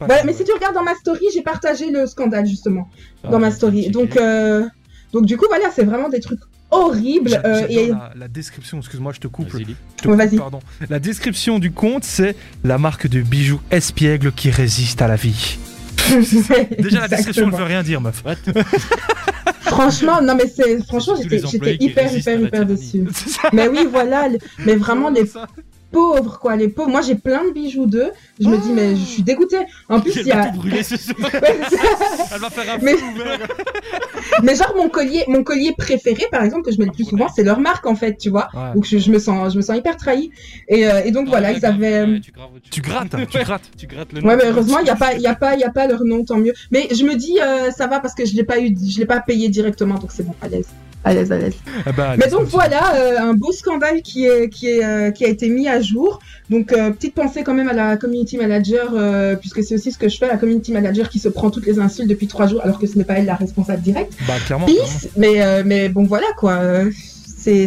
[0.00, 2.88] Pas Voilà, mal, mais si tu regardes dans ma story, j'ai partagé le scandale justement
[3.22, 3.90] Ah, dans ma story.
[3.90, 4.64] Donc euh,
[5.12, 7.30] donc du coup voilà, c'est vraiment des trucs horribles.
[7.30, 9.48] J'a- euh, et la, la description, excuse-moi, je te coupe.
[9.50, 10.36] Vas-y, je te Ouais, coupe, vas-y.
[10.38, 10.60] pardon.
[10.90, 15.58] La description du compte, c'est la marque de bijoux espiègle qui résiste à la vie.
[16.78, 18.22] Déjà, la description ne veut rien dire, meuf.
[19.62, 23.04] Franchement, non mais c'est franchement j'étais hyper hyper hyper déçue.
[23.52, 24.28] Mais oui, voilà,
[24.64, 25.46] mais vraiment les Ça.
[25.90, 26.90] Pauvres quoi, les pauvres.
[26.90, 28.10] Moi j'ai plein de bijoux d'eux.
[28.40, 29.64] Je me dis mais je suis dégoûtée.
[29.88, 30.42] En plus il y Elle va
[30.78, 31.30] a ce soir.
[31.32, 32.94] Elle va faire un Mais-
[34.42, 37.28] mais genre mon collier mon collier préféré par exemple que je mets le plus souvent,
[37.34, 38.48] c'est leur marque en fait, tu vois.
[38.54, 38.74] Ouais.
[38.74, 40.30] Donc je, je me sens je me sens hyper trahie.
[40.68, 42.90] Et, euh, et donc voilà, ils avaient Ouais, tu, graves Tu chose.
[42.90, 43.70] grattes, hein, tu grattes.
[43.78, 44.28] Tu grattes le nom.
[44.28, 45.86] Ouais, mais heureusement, il n'y a pas, il y a pas, il y a pas
[45.86, 46.52] leur nom, tant mieux.
[46.70, 49.06] Mais je me dis, euh, ça va parce que je l'ai pas eu, je l'ai
[49.06, 50.66] pas payé directement, donc c'est bon, à l'aise,
[51.06, 51.54] à l'aise, à l'aise.
[51.86, 55.24] Eh ben, Mais donc voilà, euh, un beau scandale qui est, qui est, euh, qui
[55.24, 56.18] a été mis à jour.
[56.50, 58.92] Donc euh, petite pensée quand même à la community manager,
[59.38, 61.78] puisque c'est aussi ce que je fais, la community manager qui se prend toutes les
[61.78, 64.14] insultes depuis trois jours, alors que ce n'est pas elle la responsable directe.
[64.26, 64.66] Bah, clairement.
[64.66, 66.60] Peace, mais, mais bon voilà quoi.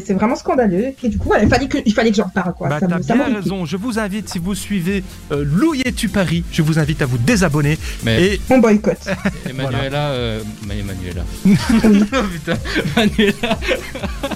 [0.06, 0.94] C'est vraiment scandaleux.
[1.04, 2.68] Et du coup, voilà, il fallait que, il fallait que j'en parle, quoi.
[2.70, 3.66] Bah, ça t'as bien raison.
[3.66, 7.78] Je vous invite, si vous suivez euh, Louis-tu Paris, je vous invite à vous désabonner.
[8.04, 9.08] Mais Et On boycotte.
[9.50, 11.24] Emmanuela, euh, Ma- Emmanuela.
[11.46, 12.58] oh putain,
[12.96, 13.60] Manuela.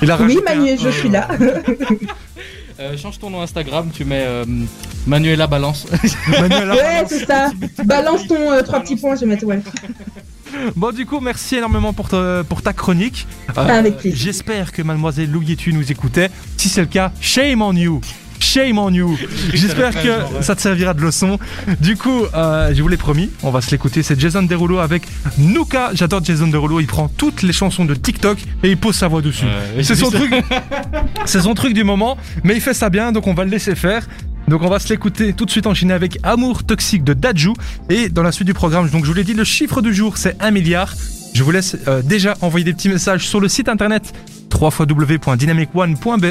[0.01, 1.27] il a oui, Manu, un- je suis là.
[2.79, 4.45] Euh, change ton nom Instagram, tu mets euh,
[5.05, 5.85] Manuela Balance.
[6.27, 7.09] Manuela ouais, Balance.
[7.09, 7.51] c'est ça.
[7.83, 9.61] Balance ton euh, trois petits points, je vais mettre, ouais.
[10.75, 13.25] Bon, du coup, merci énormément pour ta, pour ta chronique.
[13.57, 14.19] Euh, Avec plaisir.
[14.19, 16.29] J'espère que mademoiselle Louis-tu nous écoutait.
[16.57, 18.01] Si c'est le cas, shame on you.
[18.43, 19.17] Shame on you.
[19.53, 21.39] J'espère que ça te servira de leçon.
[21.79, 24.03] Du coup, euh, je vous l'ai promis, on va se l'écouter.
[24.03, 25.03] C'est Jason Derulo avec
[25.37, 25.91] Nuka.
[25.93, 26.81] J'adore Jason Derulo.
[26.81, 29.45] Il prend toutes les chansons de TikTok et il pose sa voix dessus.
[29.81, 30.17] C'est son ça.
[30.17, 30.33] truc.
[31.25, 33.75] C'est son truc du moment, mais il fait ça bien, donc on va le laisser
[33.75, 34.07] faire.
[34.49, 37.53] Donc on va se l'écouter tout de suite enchaîner avec Amour toxique de Daju.
[37.89, 40.17] Et dans la suite du programme, donc je vous l'ai dit, le chiffre du jour
[40.17, 40.93] c'est 1 milliard.
[41.33, 44.13] Je vous laisse euh, déjà envoyer des petits messages sur le site internet
[44.53, 46.25] www.dynamicone.be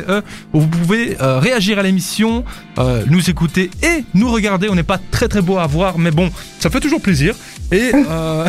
[0.52, 2.44] où vous pouvez euh, réagir à l'émission,
[2.78, 4.68] euh, nous écouter et nous regarder.
[4.68, 7.34] On n'est pas très très beau à voir, mais bon, ça fait toujours plaisir.
[7.72, 8.04] Et on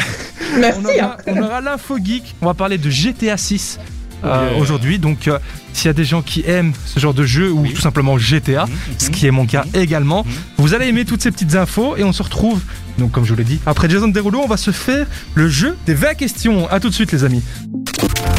[0.59, 0.99] Merci.
[0.99, 1.05] hein.
[1.05, 2.35] aura, on aura l'info geek.
[2.41, 3.83] On va parler de GTA 6 euh,
[4.23, 4.57] Yeah.
[4.59, 4.99] aujourd'hui.
[4.99, 5.39] Donc, euh,
[5.73, 7.73] s'il y a des gens qui aiment ce genre de jeu ou Oui.
[7.73, 8.65] tout simplement GTA,
[8.97, 10.25] ce qui est mon cas également,
[10.57, 12.61] vous allez aimer toutes ces petites infos et on se retrouve.
[12.99, 15.75] Donc, comme je vous l'ai dit, après Jason Derulo, on va se faire le jeu
[15.85, 16.69] des 20 questions.
[16.69, 17.43] À tout de suite, les amis.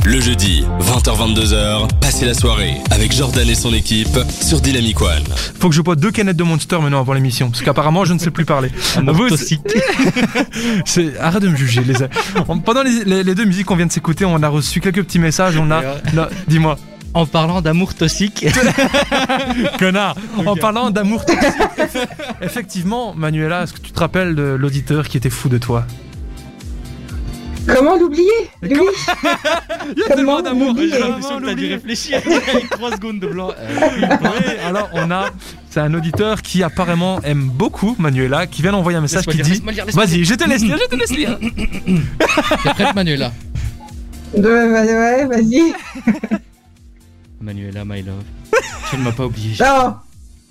[0.05, 5.23] Le jeudi, 20h-22h, passez la soirée avec Jordan et son équipe sur Dynamic One.
[5.59, 8.19] Faut que je bois deux canettes de Monster maintenant avant l'émission, parce qu'apparemment, je ne
[8.19, 8.71] sais plus parler.
[9.07, 9.29] Vous-
[10.85, 11.83] c'est- Arrête de me juger.
[11.85, 11.95] Les...
[12.64, 15.19] Pendant les, les- les deux musiques qu'on vient de s'écouter, on a reçu quelques petits
[15.19, 15.57] messages.
[15.57, 15.83] On a.
[16.49, 16.77] Dis-moi.
[17.14, 18.45] En parlant d'amour toxique.
[19.79, 21.47] Connard En parlant d'amour toxique.
[22.43, 25.87] Effectivement, Manuela, est-ce que tu te rappelles de l'auditeur qui était fou de toi?
[27.66, 28.31] Comment l'oublier
[28.62, 32.70] Lui Il y a Comment tellement d'amour l'oublier Comment l'impression que t'as dû réfléchir avec
[32.70, 33.50] 3 secondes de blanc.
[33.59, 33.79] Euh,
[34.22, 35.31] Oui, alors on a,
[35.70, 39.46] c'est un auditeur qui apparemment aime beaucoup Manuela, qui vient d'envoyer un message qui lire,
[39.46, 41.38] dit Vas-y, je te laisse lire, je te laisse lire.
[42.62, 43.33] T'es prête Manuela
[44.35, 45.74] Ouais, ouais, ouais, vas-y.
[47.40, 48.24] Manuela, my love.
[48.90, 49.55] Tu ne m'as pas oublié.
[49.61, 49.94] Non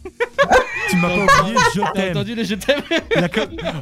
[0.94, 2.10] Tu m'as pas oublié, je t'aime.
[2.12, 2.82] entendu le je t'aime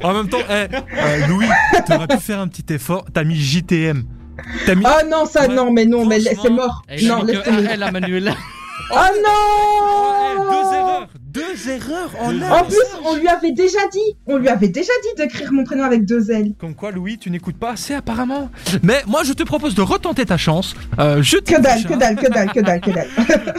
[0.03, 1.47] En même temps, eh, euh, Louis,
[1.85, 3.03] t'aurais pu faire un petit effort.
[3.13, 4.03] T'as mis JTM.
[4.65, 4.83] T'as mis.
[4.85, 6.83] Oh non, ça, Ouais, non, mais non, mais c'est mort.
[6.87, 7.67] Elle a Non, mis laisse que tomber.
[7.69, 8.33] elle a Manuela.
[8.93, 13.51] Oh Eh, non deux erreurs Deux erreurs en Deux un En plus, on lui avait
[13.51, 16.53] déjà dit, on lui avait déjà dit d'écrire mon prénom avec deux L.
[16.59, 18.49] Comme quoi, Louis, tu n'écoutes pas assez apparemment.
[18.83, 20.75] Mais moi, je te propose de retenter ta chance.
[20.99, 23.07] Euh, je Que dalle, que dalle, que dalle, que dalle, que dalle.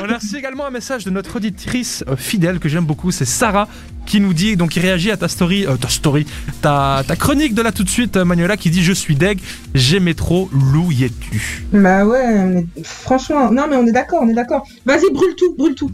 [0.00, 3.24] On a reçu également un message de notre auditrice euh, fidèle que j'aime beaucoup, c'est
[3.24, 3.68] Sarah
[4.04, 6.26] qui nous dit, donc qui réagit à ta story, euh, ta story,
[6.60, 9.38] ta, ta chronique de là tout de suite, Manuela, qui dit Je suis deg,
[9.74, 11.64] j'aimais trop Lou Yetu.
[11.72, 14.66] Bah ouais, on est- franchement, non mais on est d'accord, on est d'accord.
[14.86, 15.92] Vas-y, brûle tout, brûle tout.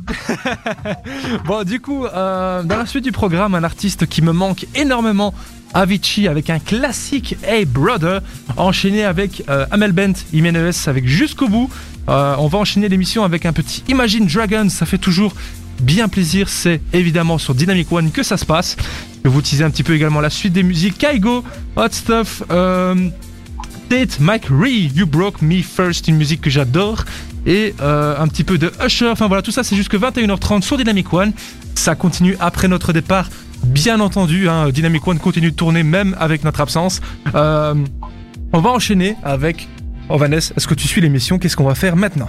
[1.44, 5.35] Bon, du coup, euh, dans la suite du programme, un artiste qui me manque énormément.
[5.74, 8.22] Avicii avec un classique Hey Brother,
[8.57, 11.70] enchaîné avec euh, Amel Bent, Jimenez avec Jusqu'au bout.
[12.09, 15.35] Euh, on va enchaîner l'émission avec un petit Imagine Dragons, ça fait toujours
[15.81, 18.77] bien plaisir, c'est évidemment sur Dynamic One que ça se passe.
[19.18, 20.96] Je vais vous teaser un petit peu également la suite des musiques.
[20.96, 21.44] Kaigo,
[21.77, 27.05] Hot Stuff, Tate, Mike Ree, You Broke Me First, une musique que j'adore.
[27.48, 29.08] Et euh, un petit peu de Usher.
[29.08, 31.32] Enfin voilà, tout ça c'est jusque 21h30 sur Dynamic One.
[31.74, 33.28] Ça continue après notre départ.
[33.64, 37.00] Bien entendu, hein, Dynamic One continue de tourner même avec notre absence.
[37.34, 37.74] Euh,
[38.52, 39.66] on va enchaîner avec...
[40.11, 41.38] Oh Vanessa, est-ce que tu suis l'émission?
[41.38, 42.28] Qu'est-ce qu'on va faire maintenant?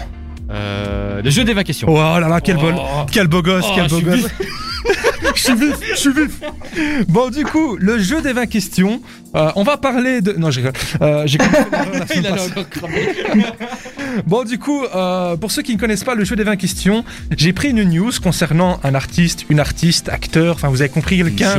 [0.50, 1.88] Euh, le jeu des 20 questions.
[1.90, 3.06] Oh là là, quel, bol, Oh.
[3.12, 4.28] quel beau gosse, Oh, quel beau gosse.
[5.36, 6.40] je suis vif, je suis vif.
[7.08, 9.02] Bon, du coup, le jeu des 20 questions.
[9.36, 10.34] Euh, on va parler de.
[10.34, 10.64] Non, j'ai
[11.02, 11.38] euh, j'ai
[12.70, 12.98] cramé.
[14.26, 17.04] Bon, du coup, euh, pour ceux qui ne connaissent pas le jeu des 20 questions,
[17.38, 21.56] j'ai pris une news concernant un artiste, une artiste, acteur, enfin, vous avez compris, quelqu'un.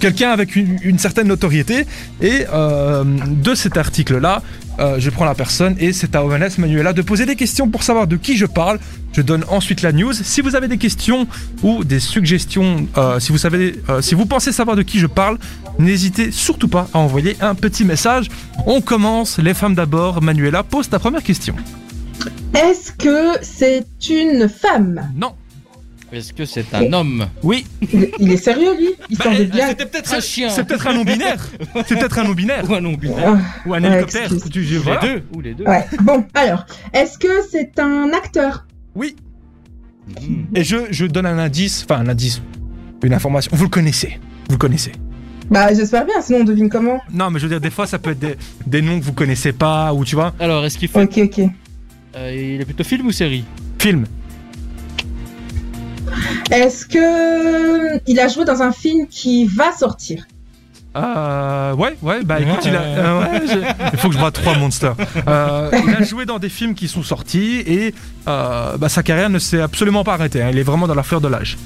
[0.00, 1.86] Quelqu'un avec une, une certaine notoriété.
[2.20, 4.42] Et euh, de cet article-là,
[4.80, 7.82] euh, je prends la personne et c'est à Ovanes Manuela de poser des questions pour
[7.82, 8.80] savoir de qui je parle.
[9.12, 10.12] Je donne ensuite la news.
[10.12, 11.28] Si vous avez des questions
[11.62, 15.06] ou des suggestions, euh, si vous savez, euh, si vous pensez savoir de qui je
[15.06, 15.38] parle,
[15.78, 18.28] n'hésitez surtout pas à envoyer un petit message.
[18.66, 19.38] On commence.
[19.38, 20.22] Les femmes d'abord.
[20.22, 21.54] Manuela, pose ta première question.
[22.54, 25.10] Est-ce que c'est une femme?
[25.16, 25.32] Non.
[26.12, 27.26] Est-ce que c'est un homme?
[27.42, 27.66] Oui.
[27.92, 28.90] il, il est sérieux lui?
[29.10, 29.68] Il Bah, semble bien.
[29.70, 30.48] C'était peut-être un chien.
[30.48, 31.44] C'est peut-être un non-binaire.
[31.86, 32.70] C'est peut-être un non-binaire.
[32.70, 33.34] Ou un non binaire.
[33.36, 34.32] Ah, Ou un Ouais, hélicoptère.
[34.32, 34.50] excuse.
[34.52, 35.00] Tu- Ou voilà.
[35.00, 35.22] les deux.
[35.34, 35.64] Ou les deux.
[35.64, 35.84] ouais.
[36.02, 38.64] Bon, alors, est-ce que c'est un acteur?
[38.94, 39.16] Oui.
[40.20, 40.46] Mhm.
[40.54, 42.40] Et je, je donne un indice, enfin un indice,
[43.02, 43.50] une information.
[43.54, 44.20] Vous le connaissez.
[44.48, 44.92] Vous le connaissez.
[45.50, 47.00] Bah j'espère bien, sinon on devine comment.
[47.12, 49.12] Non, mais je veux dire, des fois, ça peut être des, des noms que vous
[49.12, 50.32] connaissez pas, ou tu vois.
[50.40, 51.02] Alors, est-ce qu'il fait.
[51.02, 51.40] Ok, ok.
[52.16, 53.44] Euh, il est plutôt film ou série?
[53.78, 54.06] Film.
[56.50, 60.24] Est-ce que il a joué dans un film qui va sortir?
[60.96, 63.40] Euh, ouais, ouais, bah écoute, il a, euh, ouais,
[63.92, 64.94] il faut que je vois trois monsters.
[65.26, 67.92] Euh, il a joué dans des films qui sont sortis et
[68.28, 70.40] euh, bah, sa carrière ne s'est absolument pas arrêtée.
[70.40, 70.50] hein.
[70.52, 71.58] Il est vraiment dans la fleur de l'âge.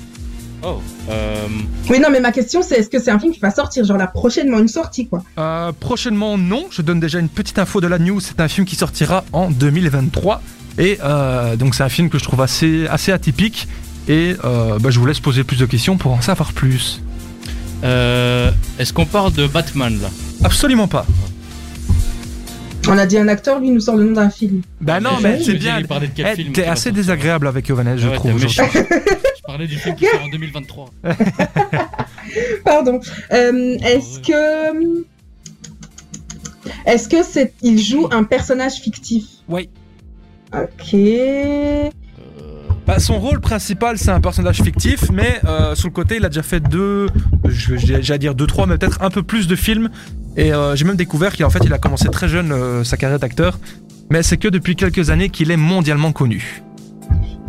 [0.64, 0.80] Oh.
[1.08, 1.46] Euh,
[1.88, 3.96] Oui, non, mais ma question c'est est-ce que c'est un film qui va sortir, genre
[3.96, 5.22] là prochainement une sortie quoi?
[5.38, 6.66] Euh, prochainement, non.
[6.70, 8.20] Je donne déjà une petite info de la news.
[8.20, 10.42] C'est un film qui sortira en 2023.
[10.78, 13.68] Et euh, donc, c'est un film que je trouve assez, assez atypique.
[14.08, 17.02] Et euh, bah, je vous laisse poser plus de questions pour en savoir plus.
[17.84, 20.08] euh, Est-ce qu'on parle de Batman là?
[20.44, 21.04] Absolument pas.
[22.88, 24.62] On a dit un acteur, lui il nous sort le nom d'un film.
[24.80, 25.78] Bah non, mais c'est bien.
[25.78, 28.14] il parlait de quel Eh, film T'es qui va assez désagréable avec Yovanès, je Ouais,
[28.14, 28.40] trouve.
[29.48, 30.90] parlais du film qui sort en 2023.
[32.66, 33.00] Pardon.
[33.32, 35.06] Euh, est-ce que
[36.84, 39.24] est-ce que c'est il joue un personnage fictif?
[39.48, 39.70] Oui.
[40.52, 40.92] Ok.
[40.92, 41.88] Euh,
[42.86, 46.28] Bah, son rôle principal, c'est un personnage fictif, mais euh, sur le côté, il a
[46.28, 47.06] déjà fait deux,
[47.48, 49.88] j'allais dire deux, trois, mais peut-être un peu plus de films.
[50.36, 53.18] Et euh, j'ai même découvert qu'en fait, il a commencé très jeune euh, sa carrière
[53.18, 53.58] d'acteur,
[54.10, 56.62] mais c'est que depuis quelques années qu'il est mondialement connu.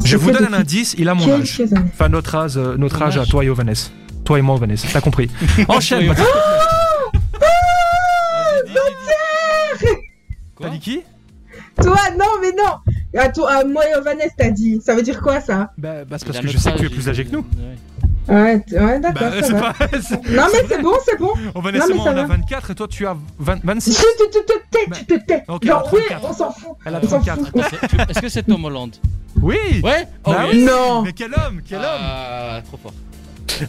[0.04, 1.62] Je vous donne un indice, il a mon âge.
[1.94, 3.90] Enfin, notre âge, euh, notre âge à toi et Vanessa.
[4.24, 4.88] Toi et moi, Vanessa.
[4.92, 5.30] T'as compris.
[5.68, 6.02] Enchaîne.
[6.02, 6.22] Dis,
[9.80, 9.88] dis.
[10.56, 11.02] Quoi T'as dit qui?
[11.82, 13.20] Toi, non, mais non.
[13.22, 14.82] À toi, à moi et Vanessa, t'as dit.
[14.84, 15.72] Ça veut dire quoi ça?
[15.78, 17.46] Bah, bah, c'est parce que je sais que tu es plus âgé que nous.
[18.28, 18.64] Ouais.
[18.72, 19.32] Ouais, d'accord.
[19.32, 19.74] Bah, ça va.
[19.74, 19.88] pas.
[20.30, 21.32] Non, mais c'est bon, c'est bon.
[21.56, 22.36] On Vanessa, Non, mais moi, ça on a va.
[22.36, 23.98] 24 et toi, tu as 20 Tu 26.
[23.98, 25.44] te, tu te tais, tu te tais.
[25.48, 26.30] Ok, Genre, oui, 34.
[26.30, 26.70] on s'en fout.
[26.86, 27.40] Elle a On s'en 34.
[27.52, 27.62] fout.
[27.70, 28.92] C'est- tu- Est-ce que c'est Tom Holland?
[29.42, 30.64] Oui Ouais Oh Bah oui.
[30.64, 31.02] Non.
[31.04, 32.94] Mais quel homme Quel homme Ah, trop fort.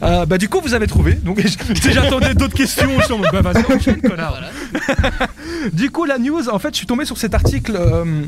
[0.03, 1.15] Euh, bah du coup vous avez trouvé.
[1.15, 1.45] Donc
[1.91, 4.39] j'attendais d'autres questions, je suis bah vas-y enchaîne connard.
[5.73, 8.23] du coup la news, en fait je suis tombé sur cet article euh,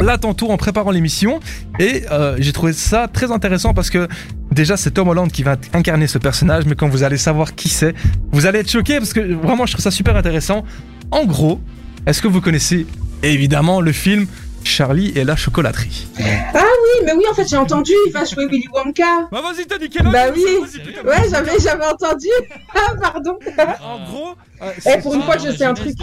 [0.00, 1.40] là tantôt en préparant l'émission
[1.78, 4.06] et euh, j'ai trouvé ça très intéressant parce que
[4.52, 7.68] déjà c'est Tom Holland qui va incarner ce personnage, mais quand vous allez savoir qui
[7.68, 7.94] c'est,
[8.32, 10.64] vous allez être choqué parce que vraiment je trouve ça super intéressant.
[11.10, 11.60] En gros,
[12.06, 12.86] est-ce que vous connaissez
[13.22, 14.26] évidemment le film
[14.68, 18.66] Charlie et la chocolaterie Oui, mais oui, en fait, j'ai entendu, il va jouer Willy
[18.72, 19.28] Wonka.
[19.32, 20.44] Bah vas-y t'as dit quel Bah oui.
[21.04, 22.28] Ouais, j'avais, j'avais entendu.
[22.74, 23.38] Ah, pardon.
[23.82, 24.28] En gros,
[24.62, 25.94] euh, Eh, c'est pour une fois, je sais un truc.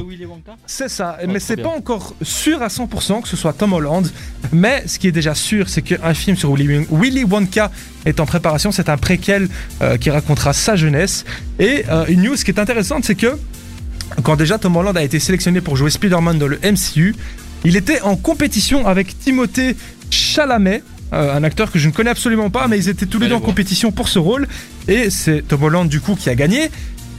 [0.66, 4.08] C'est ça, Oh, mais c'est pas encore sûr à 100% que ce soit Tom Holland.
[4.52, 7.72] Mais ce qui est déjà sûr, c'est qu'un film sur Willy, Willy Wonka
[8.06, 8.72] est en préparation.
[8.72, 9.48] C'est un préquel
[9.82, 11.24] euh, qui racontera sa jeunesse.
[11.60, 13.38] Et euh, une news qui est intéressante, c'est que
[14.24, 17.16] quand déjà Tom Holland a été sélectionné pour jouer Spider-Man dans le MCU,
[17.64, 19.76] il était en compétition avec Timothée
[20.10, 20.84] Chalamet.
[21.14, 23.36] euh, un acteur que je ne connais absolument pas, mais ils étaient tous les deux
[23.36, 23.50] en voir.
[23.50, 24.48] compétition pour ce rôle.
[24.88, 26.70] Et c'est Tom Holland, du coup, qui a gagné.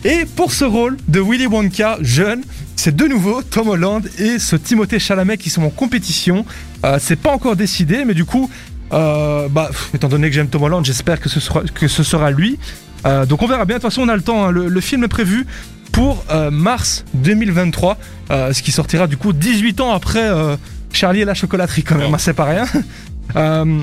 [0.04, 2.42] Et pour ce rôle de Willy Wonka jeune,
[2.76, 6.44] c'est de nouveau Tom Holland et ce Timothée Chalamet qui sont en compétition.
[6.84, 8.48] Euh, c'est pas encore décidé, mais du coup,
[8.92, 12.02] euh, bah, pff, étant donné que j'aime Tom Holland, j'espère que ce sera, que ce
[12.04, 12.58] sera lui.
[13.04, 13.76] Euh, donc on verra bien.
[13.76, 14.44] De toute façon, on a le temps.
[14.46, 14.50] hein.
[14.52, 15.46] Le, le film est prévu
[15.96, 17.96] pour euh, mars 2023,
[18.30, 20.54] euh, ce qui sortira du coup 18 ans après euh,
[20.92, 22.08] Charlie et la chocolaterie quand même.
[22.10, 22.14] Oh.
[22.14, 22.66] hein, c'est pas rien.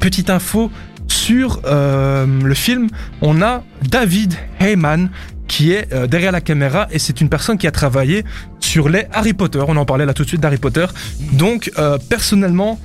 [0.00, 0.72] Petite info
[1.06, 2.88] sur le film,
[3.20, 5.08] on a David Heyman
[5.46, 8.24] qui est derrière la caméra et c'est une personne qui a travaillé
[8.58, 9.62] sur les Harry Potter.
[9.68, 10.86] On en parlait là tout de suite d'Harry Potter.
[11.34, 11.70] Donc
[12.08, 12.80] personnellement,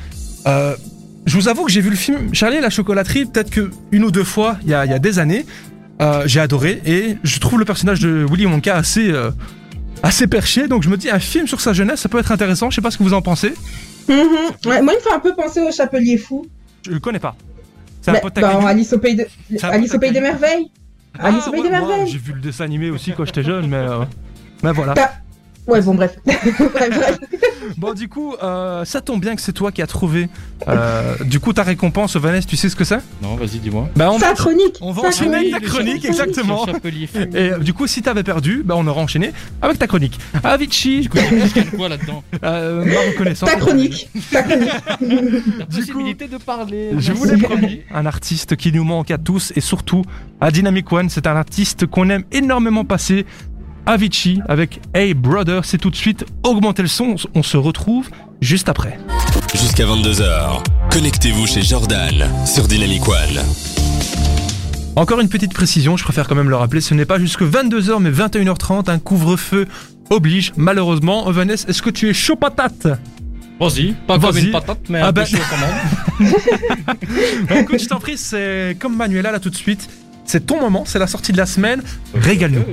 [0.46, 4.04] je vous avoue que j'ai vu le film Charlie et la chocolaterie peut-être que une
[4.04, 5.48] ou deux fois il y a, il y a des années.
[6.02, 9.30] Euh, j'ai adoré et je trouve le personnage de Willy Wonka assez euh,
[10.02, 10.68] assez perché.
[10.68, 12.70] Donc je me dis un film sur sa jeunesse, ça peut être intéressant.
[12.70, 13.54] Je sais pas ce que vous en pensez.
[14.08, 14.16] Mhm.
[14.66, 16.46] Ouais, moi, il me fait un peu penser au Chapelier Fou.
[16.86, 17.36] Je le connais pas.
[18.02, 18.66] C'est un Bah, pote bah, taquin.
[18.66, 19.28] Alice au pays de,
[19.62, 20.72] Alice au pays des merveilles.
[21.20, 22.08] Alice au pays ouais, des merveilles.
[22.08, 24.00] J'ai vu le dessin animé aussi quand j'étais jeune, mais, euh,
[24.64, 24.96] mais voilà.
[25.72, 26.18] Ouais, bon, bref.
[26.26, 27.20] bref, bref.
[27.78, 30.28] Bon, du coup, euh, ça tombe bien que c'est toi qui as trouvé.
[30.68, 33.00] euh, du coup, ta récompense, Vanessa, tu sais ce que c'est?
[33.22, 33.90] Non, vas-y, dis-moi.
[33.96, 34.78] Bah, on va, chronique.
[34.82, 35.64] on va enchaîner avec chronique.
[35.64, 36.66] ta chronique, exactement.
[37.34, 39.32] Et euh, du coup, si t'avais perdu, bah, on aura enchaîné
[39.62, 40.20] avec ta chronique.
[40.44, 41.10] Avicii, Je
[41.78, 42.22] quoi là-dedans?
[42.44, 43.50] Euh, ma reconnaissance.
[43.50, 44.10] Ta chronique.
[44.32, 44.70] Ta chronique.
[45.00, 46.90] La Du possibilité de parler.
[46.98, 50.04] Je vous l'ai promis, un artiste qui nous manque à tous et surtout
[50.42, 53.26] à Dynamic One, c'est un artiste qu'on aime énormément passer.
[53.86, 58.10] Avicii avec Hey Brother, c'est tout de suite augmenter le son, on se retrouve
[58.42, 58.98] juste après.
[59.56, 63.44] Jusqu'à 22h, connectez-vous chez Jordan sur Dynamic One.
[64.96, 68.00] Encore une petite précision, je préfère quand même le rappeler, ce n'est pas jusque 22h
[68.00, 69.68] mais 21h30, un couvre-feu
[70.10, 71.30] oblige malheureusement.
[71.32, 72.88] Vanessa, est-ce que tu es chaud patate?
[73.60, 76.34] Vas-y, pas comme une patate, mais Ah un bah- peu chaud quand même.
[77.50, 79.90] Bah, Écoute, je t'en prie, c'est comme Manuela là tout de suite.
[80.26, 81.82] C'est ton moment, c'est la sortie de la semaine.
[82.14, 82.64] Régale-nous.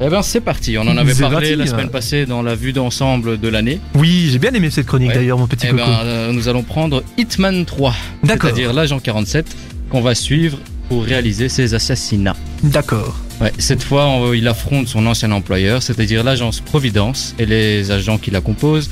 [0.00, 1.66] Eh ben c'est parti, on en avait parlé parti, la hein.
[1.66, 3.80] semaine passée dans la vue d'ensemble de l'année.
[3.94, 5.14] Oui, j'ai bien aimé cette chronique Ouais.
[5.16, 5.82] d'ailleurs, mon petit Eh coco.
[5.84, 8.50] ben euh, nous allons prendre Hitman 3, D'accord.
[8.50, 9.46] c'est-à-dire l'agent 47
[9.90, 10.58] qu'on va suivre
[10.88, 12.36] pour réaliser ses assassinats.
[12.62, 13.16] D'accord.
[13.40, 18.18] Ouais, cette fois, on- il affronte son ancien employeur, c'est-à-dire l'agence Providence et les agents
[18.18, 18.90] qui la composent,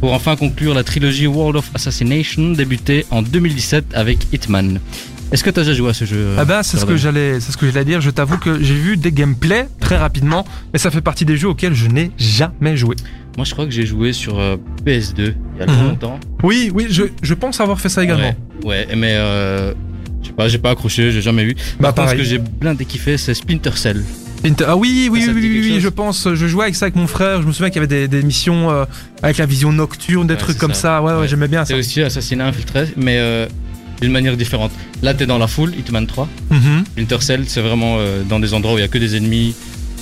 [0.00, 4.80] pour enfin conclure la trilogie World of Assassination débutée en 2017 avec Hitman.
[5.30, 7.38] Est-ce que tu as déjà joué à ce jeu Ah ben, c'est ce que j'allais,
[7.40, 8.00] c'est ce que j'allais dire.
[8.00, 11.48] Je t'avoue que j'ai vu des gameplays très rapidement, mais ça fait partie des jeux
[11.48, 12.96] auxquels je n'ai jamais joué.
[13.36, 15.88] Moi, je crois que j'ai joué sur euh, PS2 il y a Mhm.
[15.88, 16.18] longtemps.
[16.42, 18.34] Oui, oui, je, je pense avoir fait ça également.
[18.64, 19.74] Ouais, ouais, mais euh,
[20.22, 21.54] je sais pas, j'ai pas accroché, j'ai jamais vu.
[21.78, 22.18] Bah Par contre, ce pareil.
[22.18, 24.02] que j'ai blindé kiffé, c'est Splinter Cell.
[24.66, 26.28] Ah oui, oui, oui, oui, oui, je pense.
[26.34, 27.42] Je jouais avec ça avec mon frère.
[27.42, 28.84] Je me souviens qu'il y avait des, missions euh,
[29.22, 31.02] avec la vision nocturne, des trucs comme ça.
[31.02, 31.28] ouais, Ouais.
[31.28, 31.74] j'aimais bien ça.
[31.74, 33.46] C'est aussi Assassinat infiltré, mais euh,
[34.00, 34.70] d'une manière différente.
[35.02, 36.28] Là, t'es dans la foule, Hitman 3.
[36.50, 36.84] Mhm.
[36.92, 39.54] Splinter Cell, c'est vraiment euh, dans des endroits où il y a que des ennemis.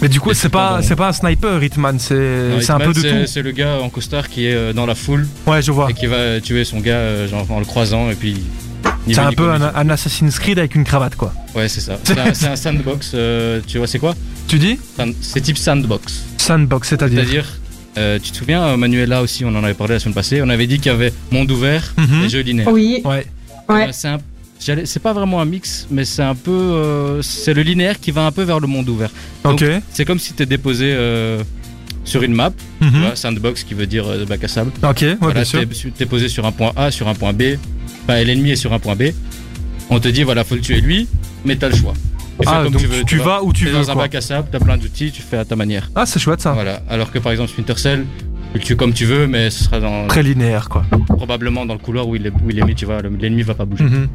[0.03, 1.99] Mais du coup, c'est pas, c'est pas un sniper, Hitman.
[1.99, 2.15] C'est,
[2.71, 3.27] un peu de c'est- tout.
[3.27, 5.91] C'est le gars en costard qui est euh, dans la foule Ouais, je vois.
[5.91, 8.37] et qui va tuer son gars euh, genre, en le croisant et puis.
[9.09, 11.33] C'est un peu un, un Assassin's Creed avec une cravate, quoi.
[11.55, 11.99] Ouais, c'est ça.
[12.35, 13.13] C'est un, sandbox.
[13.15, 14.15] euh, tu vois, c'est quoi
[14.49, 14.79] Tu dis
[15.23, 16.25] C'est type sandbox.
[16.39, 17.21] Sandbox, c'est-à-dire.
[17.21, 17.45] C'est-à-dire,
[17.99, 20.67] euh, tu te souviens, Manuela aussi, on en avait parlé la semaine passée, on avait
[20.67, 22.25] dit qu'il y avait monde ouvert Mhm.
[22.25, 22.69] et jeu linéaire.
[22.73, 23.25] Oui, Ouais.
[23.69, 23.89] Ouais.
[23.89, 24.19] Euh, c'est un-
[24.61, 26.51] j'allais- c'est pas vraiment un mix, mais c'est un peu.
[26.51, 29.11] euh, c'est le linéaire qui va un peu vers le monde ouvert.
[29.45, 29.69] Donc, Ok.
[29.91, 31.43] C'est comme si tu es déposé euh,
[32.05, 32.51] sur une map,
[32.81, 33.01] tu Mhm.
[33.01, 34.71] vois, sandbox qui veut dire euh, bac à sable.
[34.83, 35.61] Ok, ouais, voilà, bien sûr.
[35.75, 37.43] tu es posé sur un point A, sur un point B,
[38.05, 39.05] enfin, et l'ennemi est sur un point B.
[39.91, 41.07] On te dit, voilà, faut le tuer lui,
[41.45, 41.95] mais t'as le choix.
[42.39, 43.05] Tu fais Ah, comme donc tu veux.
[43.05, 45.23] tu vas où tu T'es veux, dans un bac à sable, t'as plein d'outils, tu
[45.23, 45.91] fais à ta manière.
[45.95, 46.53] Ah, c'est chouette ça.
[46.53, 46.83] Voilà.
[46.89, 48.05] Alors que par exemple Splinter Cell,
[48.61, 50.85] tu comme tu veux, mais ce sera dans, Très linéaire, quoi.
[51.09, 53.43] probablement dans le couloir où il est, où il est mis, tu vois, le- l'ennemi
[53.43, 53.85] va pas bouger.
[53.85, 54.09] Mhm.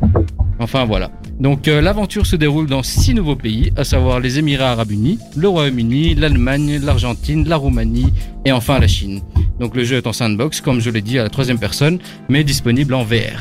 [0.60, 1.12] Enfin voilà.
[1.40, 5.18] Donc euh, l'aventure se déroule dans six nouveaux pays, à savoir les Émirats Arabes Unis,
[5.36, 8.14] le Royaume-Uni, l'Allemagne, l'Argentine, la Roumanie
[8.46, 9.22] et enfin la Chine.
[9.60, 12.44] Donc le jeu est en sandbox, comme je l'ai dit, à la troisième personne, mais
[12.44, 13.40] disponible en VR.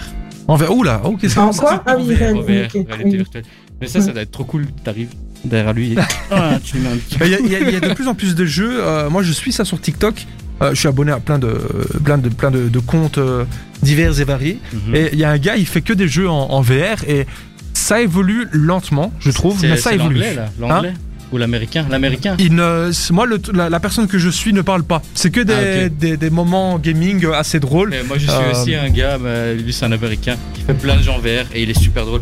[0.48, 0.70] En VR.
[0.74, 2.42] Oula, oh, qu'est-ce que En c'est quoi Ah oui, En VR.
[2.42, 3.44] VR, réalité virtuelle.
[3.81, 4.66] Mais ça, ça doit être trop cool.
[4.85, 5.09] T'arrives
[5.44, 5.96] derrière lui et
[6.31, 6.76] Ah, tu
[7.22, 8.79] Il y, y a- il y a de plus en plus de jeux.
[8.83, 10.26] euh, moi, je suis ça sur TikTok.
[10.62, 11.59] Euh, je suis abonné à plein de,
[12.05, 13.44] plein de, plein de, de comptes euh,
[13.83, 14.59] divers et variés.
[14.73, 14.94] Mhm.
[14.94, 17.27] Et il y a un gars, il fait que des jeux en, en VR et
[17.73, 20.20] ça évolue lentement, je trouve, mais ça évolue.
[20.23, 20.92] Hein l'anglais, là L'anglais
[21.33, 21.87] Ou l'américain?
[21.90, 22.37] L'américain
[23.11, 25.01] moi, le- la, la personne que je suis ne parle pas.
[25.14, 27.90] C'est que des, Ah, des, des moments gaming assez drôles.
[27.90, 30.75] Mais moi je suis Euh, aussi un gars, bah, lui c'est un américain qui fait
[30.75, 32.20] plein de gens VR et il est super drôle.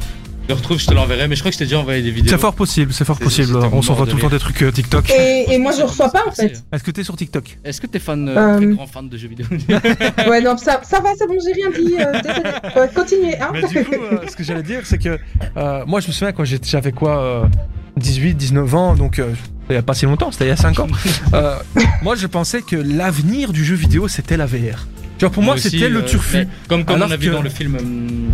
[0.49, 2.11] Je le retrouve, je te l'enverrai, mais je crois que je t'ai déjà envoyé des
[2.11, 2.31] vidéos.
[2.31, 3.55] C'est fort possible, c'est fort possible.
[3.71, 5.11] On s'envoie tout le temps des trucs euh, TikTok.
[5.11, 6.63] Et, et moi, je reçois pas, en fait.
[6.73, 9.17] Est-ce que t'es sur TikTok Est-ce que t'es fan, euh, Euh, très grand fan de
[9.19, 9.47] jeux vidéo?
[10.29, 11.95] Ouais, non, ça, ça va, c'est bon, j'ai rien dit.
[12.01, 12.51] euh, désolé.
[12.81, 13.51] Ouais, continuez, hein.
[13.53, 15.19] Mais du coup, euh, ce que j'allais dire, c'est que
[15.59, 17.45] euh, moi, je me souviens quand j'étais- j'avais quoi, euh,
[17.99, 19.35] 18, 19 ans, donc euh,
[19.69, 20.87] il n'y a pas si longtemps, c'était il y a 5 ans.
[21.35, 21.57] Euh,
[22.03, 24.87] moi, je pensais que l'avenir du jeu vidéo, c'était la VR.
[25.21, 26.37] Genre, pour moi, c'était le euh, turfu.
[26.39, 27.77] mais Comme, on a vu dans le film.
[27.77, 28.31] hum,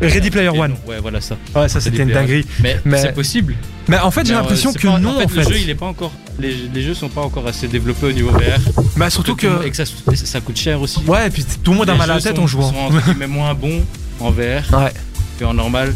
[0.00, 0.74] Ready Player One.
[0.86, 1.36] Ouais, voilà ça.
[1.54, 2.46] Ouais, ça, c'était une dinguerie.
[2.62, 3.54] Mais, Mais- c'est possible.
[3.88, 5.36] Mais en fait, j'ai Mais, euh, l'impression que pas- non, en fait.
[5.36, 6.12] Le jeu, il est pas encore.
[6.40, 8.60] Les, les jeux sont pas encore assez développés au niveau VR.
[8.96, 9.64] Bah, surtout que.
[9.66, 11.00] Et que ça, ça coûte cher aussi.
[11.06, 12.72] Ouais, et puis tout le monde a mal à la tête sont- en jouant.
[12.72, 13.82] sont guillemets moins bon
[14.20, 14.92] en VR Ouais.
[15.38, 15.94] qu'en normal.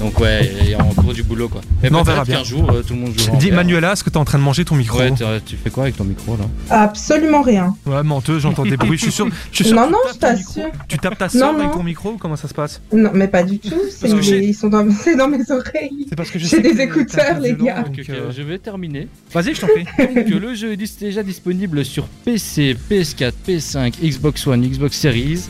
[0.00, 1.60] Donc ouais, il y a encore du boulot quoi.
[1.82, 2.38] Mais Non, on peut-être verra bien.
[2.38, 3.52] qu'un jour euh, tout le monde jouera en Dis.
[3.52, 5.12] Manuela, est-ce que t'es en train de manger ton micro Ouais,
[5.46, 7.74] tu fais quoi avec ton micro là Absolument rien.
[7.86, 8.98] Ouais, menteuse, j'entends des bruits.
[8.98, 9.28] Je suis sûr.
[9.50, 10.70] Je suis sûr Non, non, tapes je t'assure.
[10.88, 11.72] Tu tapes ta Non, soeur avec non.
[11.74, 13.74] ton micro ou comment ça se passe Non, mais pas du tout.
[14.20, 16.06] J'ai- ils sont dans, c'est dans mes oreilles.
[16.08, 17.82] C'est parce que je J'ai sais des un écouteurs, les gars.
[17.82, 19.08] donc, Ok, ok, euh, Je vais terminer.
[19.32, 19.84] Vas-y, je t'en prie.
[20.14, 25.42] Donc euh, le jeu est déjà disponible sur PC, PS4, PS5, Xbox One, Xbox Series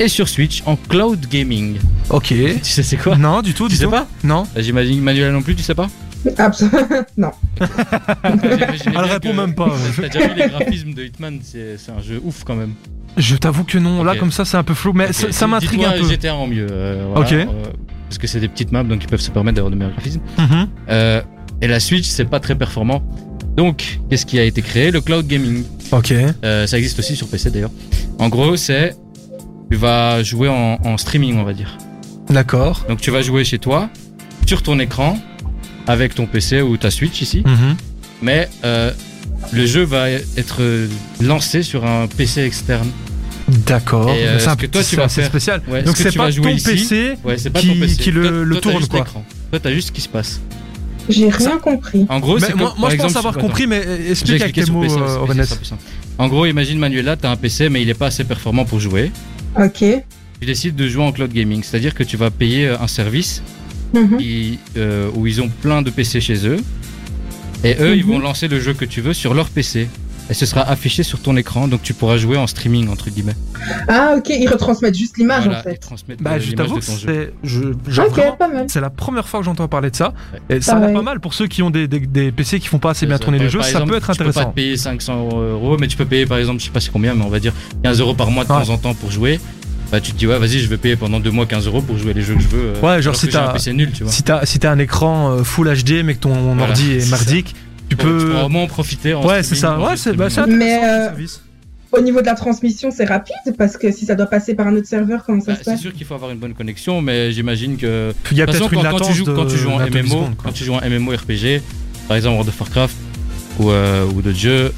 [0.00, 1.76] et sur Switch en cloud gaming.
[2.10, 2.26] ok.
[2.28, 3.90] Tu sais c'est quoi Non, du tout, Tu du sais tout.
[3.90, 4.44] pas Non.
[4.54, 5.88] Bah, J'imagine Manuela non plus, tu sais pas
[6.38, 6.78] Absolument.
[7.18, 7.30] non.
[7.60, 9.70] Elle répond que- même pas.
[9.96, 12.72] T'as déjà vu les graphismes de Hitman C'est un jeu ouf quand même.
[13.16, 14.02] Je t'avoue que non.
[14.02, 16.08] Là, comme ça, c'est un peu flou, mais ça, m'intrigue un peu.
[16.08, 16.66] GTA en mieux.
[16.70, 17.32] euh, voilà, Ok.
[17.32, 17.44] euh,
[18.08, 20.20] parce que c'est des petites maps donc ils peuvent se permettre d'avoir de meilleurs graphismes.
[20.38, 20.68] Mhm.
[20.88, 21.22] Euh,
[21.60, 23.02] et la Switch, c'est pas très performant.
[23.56, 24.90] Donc, qu'est-ce qui a été créé?
[24.90, 25.62] Le cloud gaming.
[25.92, 26.12] Ok.
[26.12, 27.70] Euh, ça existe aussi sur PC d'ailleurs.
[28.18, 28.96] En gros, c'est
[29.70, 31.76] tu vas jouer en, en streaming, on va dire.
[32.28, 32.84] D'accord.
[32.88, 33.88] Donc, tu vas jouer chez toi,
[34.46, 35.18] sur ton écran,
[35.86, 37.42] avec ton PC ou ta Switch ici.
[37.44, 37.76] Mhm.
[38.22, 38.92] Mais euh,
[39.52, 40.60] le jeu va être
[41.20, 42.88] lancé sur un PC externe.
[43.48, 44.08] D'accord.
[44.10, 45.60] Et, euh, c'est un ce que toi, tu vas faire- spécial.
[45.68, 47.14] Ouais, Donc c'est pas ton ici, PC.
[47.24, 47.96] Ouais, c'est pas qui- ton PC.
[48.02, 49.04] qui le- Toi- le toi, t'as tourne, juste quoi.
[49.50, 50.40] Toi, t'as juste ce qui se passe.
[51.10, 52.06] J'ai rien compris.
[52.08, 54.64] En gros, moi, comme- moi, par je pense avoir compris, mais vais explique avec tes
[54.72, 55.74] mots, PC, euh, PC.
[56.16, 59.12] En gros, imagine Manuela, t'as un PC, mais il est pas assez performant pour jouer.
[59.58, 59.84] Ok.
[60.40, 63.42] Tu décides de jouer en cloud gaming, c'est-à-dire que tu vas payer euh, un service
[63.94, 64.16] Mhm.
[64.18, 66.56] qui, euh, où ils ont plein de PC chez eux.
[67.62, 68.12] Et eux, ils Mhm.
[68.12, 69.88] vont lancer le jeu que tu veux sur leur PC.
[70.30, 73.34] Et ce sera affiché sur ton écran, donc tu pourras jouer en streaming, entre guillemets.
[73.88, 75.76] Ah, ok, ils retransmettent juste l'image Voilà, en ils fait.
[75.76, 77.08] transmettent Bah, je t'avoue de que ton jeu.
[77.08, 77.48] c'est.
[77.48, 77.60] Je,
[77.92, 78.64] genre Ok, vraiment, pas mal.
[78.68, 80.14] c'est la première fois que j'entends parler de ça.
[80.32, 80.56] Ouais.
[80.56, 80.96] Et ça a l'air Pareil.
[80.96, 83.18] pas mal pour ceux qui ont des, des, des PC qui font pas assez bien
[83.18, 83.60] tourner les jeux.
[83.60, 84.50] Ça exemple, peut être Tu peux pas intéressant.
[84.50, 87.14] te payer 500 euros, mais tu peux payer par exemple, je sais pas c'est combien,
[87.14, 87.52] mais on va dire
[87.82, 89.38] 15 euros par mois de temps en temps pour jouer.
[89.92, 91.98] Bah, tu te dis, ouais, vas-y, je vais payer pendant deux mois 15 euros pour
[91.98, 92.72] jouer les jeux que je veux.
[92.76, 94.10] euh, Ouais, genre si t'as- PC nul, tu vois.
[94.12, 97.00] Si t'as si t'as un écran euh, Full HD mais que ton Voilà, ordi est
[97.00, 97.16] ça.
[97.96, 98.18] Tu peux.
[98.46, 99.14] tu moins en profiter.
[99.14, 99.78] En Ouais, c'est ça.
[99.78, 100.46] Ouais, c'est bah, c'est.
[100.46, 101.08] Mais, euh.
[101.92, 104.74] Au niveau de la transmission, c'est rapide parce que si ça doit passer par un
[104.74, 107.00] autre serveur, comment ça Bah, se c'est passe sûr qu'il faut avoir une bonne connexion,
[107.00, 108.12] mais j'imagine que.
[108.32, 109.70] Il y a De peut-être une quand, quand latence tu joues, de quand tu joues
[109.70, 110.28] en 28 MMO, quoi.
[110.42, 111.62] quand tu joues en MMO RPG,
[112.08, 112.96] par exemple World of Warcraft
[113.60, 114.72] ou, euh, ou d'autres jeux,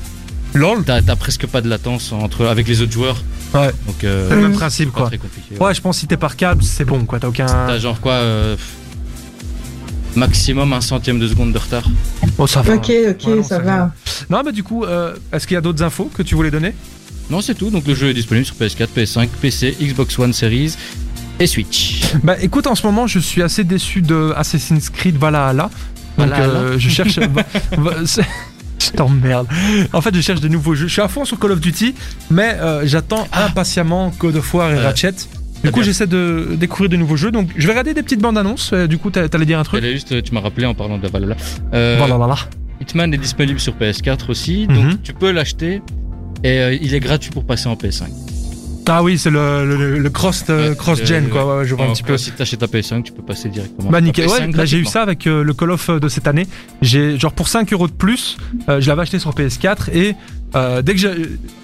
[0.52, 3.22] LOL, t'as presque pas de latence entre avec les autres joueurs.
[3.54, 3.70] Ouais.
[3.86, 4.54] Donc euh, c'est le même Mm.
[4.56, 5.06] principe c'est quoi.
[5.06, 5.56] très compliqué.
[5.58, 7.18] Ouais, je pense que si t'es par câble, c'est bon quoi.
[7.18, 7.46] T'as aucun.
[7.46, 8.56] T'as genre quoi euh,
[10.16, 11.84] Maximum un centième de seconde de retard.
[12.38, 12.74] Oh, ça va.
[12.74, 13.92] Ok, ok, Ouais, non, ça va.
[14.30, 16.74] Non, mais du coup, euh, est-ce qu'il y a d'autres infos que tu voulais donner?
[17.30, 17.70] Non, c'est tout.
[17.70, 20.74] Donc le jeu est disponible sur PS4, PS5, PC, Xbox One Series
[21.38, 22.00] et Switch.
[22.22, 25.70] Bah écoute, en ce moment, je suis assez déçu de Assassin's Creed Valhalla.
[26.16, 27.18] Donc Valhalla euh, je cherche.
[28.78, 29.48] je t'emmerde.
[29.92, 30.86] En fait, je cherche de nouveaux jeux.
[30.86, 31.94] Je suis à fond sur Call of Duty,
[32.30, 35.14] mais euh, j'attends impatiemment God of War et Euh, Ratchet.
[35.66, 37.30] Du coup, j'essaie de découvrir de nouveaux jeux.
[37.30, 38.70] Donc, je vais regarder des petites bandes annonces.
[38.72, 41.06] Euh, Du coup, t'a- t'allais dire un truc juste, tu m'as rappelé en parlant de
[41.08, 41.36] Valhalla.
[41.74, 42.36] Euh, Valhalla.
[42.80, 44.98] Hitman est disponible sur PS4 aussi, donc Mhm.
[45.02, 45.80] tu peux l'acheter
[46.44, 48.04] et euh, il est gratuit pour passer en PS5.
[48.88, 51.58] Ah oui, c'est le, le, le cross, euh, cross gen euh, quoi.
[51.58, 52.12] Ouais, je vois un Donc, petit peu.
[52.12, 53.90] euh, Si t'achètes ta PS5, tu peux passer directement.
[53.90, 56.28] Bah nickel, PS5 ouais, là j'ai eu ça avec euh, le Call of de cette
[56.28, 56.46] année.
[56.82, 58.36] J'ai genre pour 5 euros de plus,
[58.68, 60.14] euh, je l'avais acheté sur PS4 et
[60.54, 61.14] euh, dès que j'ai-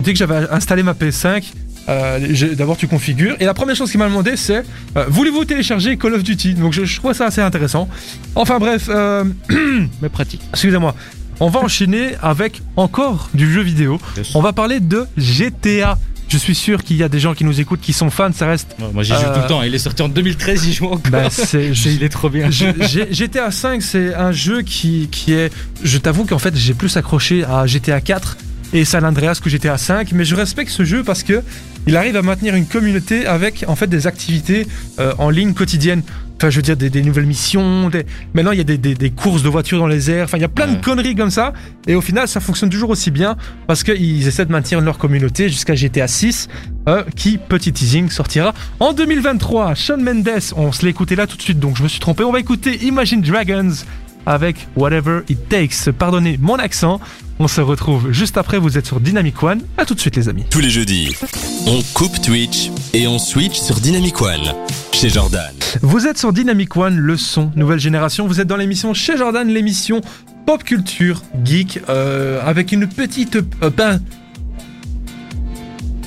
[0.00, 1.44] dès que j'avais installé ma PS5,
[1.88, 4.62] euh, d'abord tu configures et la première chose qu'il m'a demandé c'est
[4.96, 6.54] euh, voulez-vous télécharger Call of Duty?
[6.54, 7.88] Donc je, je trouve ça assez intéressant.
[8.34, 9.24] Enfin bref, euh,
[10.02, 10.40] Mais pratique.
[10.52, 10.94] excusez-moi.
[11.40, 13.98] On va enchaîner avec encore du jeu vidéo.
[14.34, 15.98] On va parler de GTA.
[16.28, 18.46] Je suis sûr qu'il y a des gens qui nous écoutent qui sont fans, ça
[18.46, 18.74] reste.
[18.80, 19.62] Ouais, Moi j'y joue Euh, tout le temps.
[19.62, 21.10] Il est sorti en 2013, j'y joue encore.
[21.10, 22.48] Bah, il est trop bien.
[22.50, 25.52] GTA 5, c'est un jeu qui, qui est.
[25.82, 28.36] Je t'avoue qu'en fait, j'ai plus accroché à GTA 4
[28.72, 31.42] et San Andreas que GTA 5, mais je respecte ce jeu parce que
[31.86, 34.66] il arrive à maintenir une communauté avec en fait des activités
[34.98, 36.02] euh, en ligne quotidiennes.
[36.36, 37.88] Enfin, je veux dire, des, des nouvelles missions.
[37.88, 38.04] Des...
[38.34, 40.24] Maintenant, il y a des, courses de voitures dans les airs.
[40.24, 41.52] Enfin, il y a plein de conneries comme ça.
[41.86, 43.36] Et au final, ça fonctionne toujours aussi bien
[43.68, 46.48] parce qu'ils essaient de maintenir leur communauté jusqu'à GTA 6,
[46.88, 49.76] euh, qui, petit teasing, sortira en 2023.
[49.76, 52.24] Sean Mendes, on se l'a écouté là tout de suite, donc je me suis trompé.
[52.24, 53.70] On va écouter Imagine Dragons
[54.26, 55.90] avec Whatever It Takes.
[55.98, 57.00] Pardonnez mon accent.
[57.38, 58.58] On se retrouve juste après.
[58.58, 59.62] Vous êtes sur Dynamic One.
[59.78, 60.44] À tout de suite, les amis.
[60.50, 61.14] Tous les jeudis,
[61.66, 64.52] on coupe Twitch et on switch sur Dynamic One
[64.92, 65.50] chez Jordan.
[65.80, 68.26] Vous êtes sur Dynamic One, le son, nouvelle génération.
[68.26, 70.00] Vous êtes dans l'émission chez Jordan, l'émission
[70.46, 73.36] pop culture geek, euh, avec une petite.
[73.36, 74.00] Euh, ben...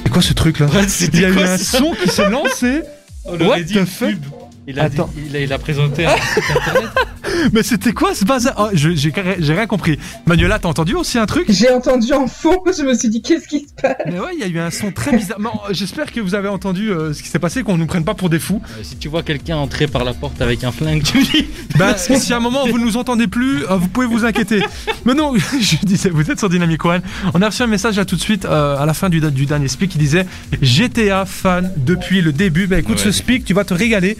[0.03, 0.68] C'est quoi ce truc là
[1.13, 2.82] Il y a eu un son qui s'est lancé.
[3.26, 4.09] On What the fuck?
[4.11, 4.20] pub.
[4.68, 5.11] Il a, dit- Attends.
[5.30, 6.89] il, a, il a présenté un site internet.
[7.53, 8.53] Mais c'était quoi ce bazar?
[8.57, 9.11] Oh, je- J'ai
[9.53, 9.99] rien compris.
[10.26, 11.45] Manuela, t'as entendu aussi un truc?
[11.49, 13.95] J'ai entendu en fond, je me suis dit qu'est-ce qui se passe?
[14.05, 15.39] Mais ouais, il y a eu un son très bizarre.
[15.39, 18.13] Non, J'espère que vous avez entendu euh, ce qui s'est passé, qu'on nous prenne pas
[18.16, 18.61] pour des fous.
[18.78, 21.45] Euh, si tu vois quelqu'un entrer par la porte avec un flingue, tu dis.
[21.78, 24.61] Bah, si à un moment vous ne nous entendez plus, euh, vous pouvez vous inquiéter.
[25.03, 27.01] Mais non, je disais, vous êtes sur Dynamic One.
[27.34, 29.45] On a reçu un message là tout de suite euh, à la fin du, du
[29.45, 30.26] dernier speak qui disait
[30.61, 32.66] GTA fan depuis le début.
[32.68, 33.03] Bah écoute, Ouais.
[33.03, 34.18] ce speak, tu vas te régaler.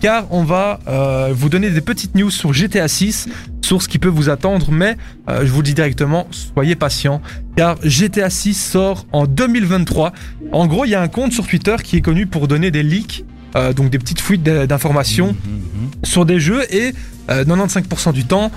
[0.00, 3.28] Car on va euh, vous donner des petites news sur GTA 6,
[3.68, 4.96] sur ce qui peut vous attendre, mais
[5.28, 7.20] euh, je vous le dis directement, soyez patients,
[7.54, 10.14] car GTA 6 sort en 2023.
[10.52, 12.82] En gros, il y a un compte sur Twitter qui est connu pour donner des
[12.82, 13.26] leaks,
[13.56, 15.36] euh, donc des petites fuites d'informations
[16.02, 16.94] sur des jeux et
[17.30, 18.50] euh, 95% du temps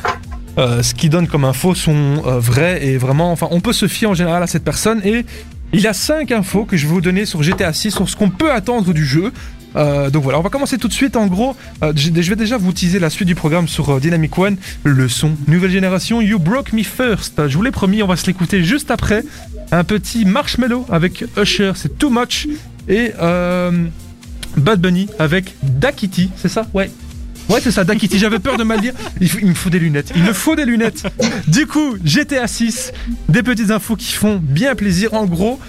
[0.57, 4.13] ce qui donne comme infos sont vraies et vraiment enfin on peut se fier en
[4.13, 5.01] général à cette personne.
[5.03, 5.25] Et
[5.73, 8.15] il y a 5 infos que je vais vous donner sur GTA 6 sur ce
[8.15, 9.31] qu'on peut attendre du jeu
[9.75, 11.15] Euh, donc voilà, on va commencer tout de suite.
[11.15, 14.37] En gros, euh, je vais déjà vous teaser la suite du programme sur euh, Dynamic
[14.37, 14.57] One.
[14.83, 17.47] Le son, nouvelle génération, You Broke Me First.
[17.47, 19.23] Je vous l'ai promis, on va se l'écouter juste après.
[19.71, 22.47] Un petit marshmallow avec Usher, c'est Too Much.
[22.89, 23.11] Et
[24.57, 26.67] Bad Bunny avec Dakiti, c'est ça?
[26.73, 26.91] Ouais.
[27.49, 28.19] Ouais, c'est ça, Dakiti.
[28.19, 28.93] J'avais peur de mal dire.
[29.19, 30.11] Il, me faut des lunettes.
[30.15, 31.03] Il me faut des lunettes.
[31.47, 32.91] Du coup, GTA 6,
[33.29, 35.13] des petites infos qui font bien plaisir.
[35.13, 35.59] En gros,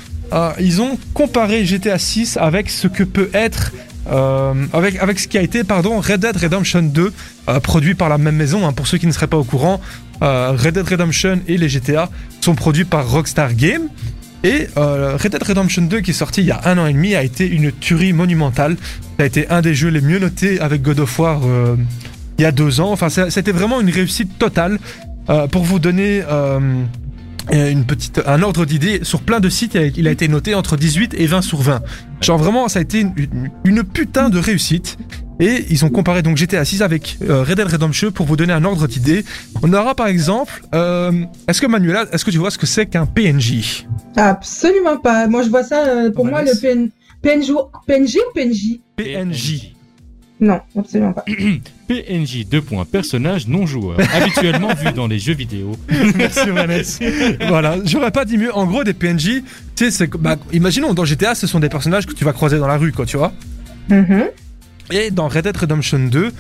[0.59, 3.73] ils ont comparé GTA 6 avec ce que peut être.
[4.11, 7.13] Euh, avec, avec ce qui a été pardon, Red Dead Redemption 2,
[7.49, 8.67] euh, produit par la même maison.
[8.67, 9.81] hein, pour ceux qui ne seraient pas au courant,
[10.23, 13.89] euh, Red Dead Redemption et les GTA sont produits par Rockstar Games.
[14.45, 17.15] Et Red Dead Redemption 2 qui est sorti il y a un an et demi
[17.15, 18.77] a été une tuerie monumentale.
[19.17, 21.41] Ça a été un des jeux les mieux notés avec God of War
[22.39, 22.91] il y a deux ans.
[22.91, 24.81] Enfin, c'était vraiment une réussite totale.
[25.53, 26.25] pour vous donner
[27.51, 30.55] une petite, un ordre d'idée, sur plein de sites, il a- il a été noté
[30.55, 31.83] entre 18 et 20 sur 20.
[32.21, 34.97] Genre vraiment, ça a été une, une- une putain de réussite.
[35.41, 38.53] Et ils ont comparé donc GTA 6 avec euh, Red Dead Redemption pour vous donner
[38.53, 39.25] un ordre d'idée.
[39.63, 41.11] On aura par exemple, euh,
[41.49, 43.87] est-ce que Manuela, est-ce que tu vois ce que c'est qu'un PNJ
[44.17, 45.27] Absolument pas.
[45.27, 46.91] Moi, je vois ça, euh, pour On moi, le PN...
[47.23, 47.53] PNJ,
[47.87, 49.73] PNJ ou PNJ PNJ.
[50.43, 51.25] Non, absolument pas.
[51.89, 55.77] PNJ, deux points, personnage non joueur, habituellement vu dans les jeux vidéo.
[56.17, 57.05] Merci Vanessa.
[57.49, 58.53] voilà, j'aurais pas dit mieux.
[58.55, 59.43] En gros, des PNJ,
[59.77, 62.67] tu sais, bah, imaginons dans GTA, ce sont des personnages que tu vas croiser dans
[62.67, 63.33] la rue, quoi, tu vois.
[63.89, 64.25] Mhm.
[64.91, 66.33] Et dans Red Dead Redemption 2,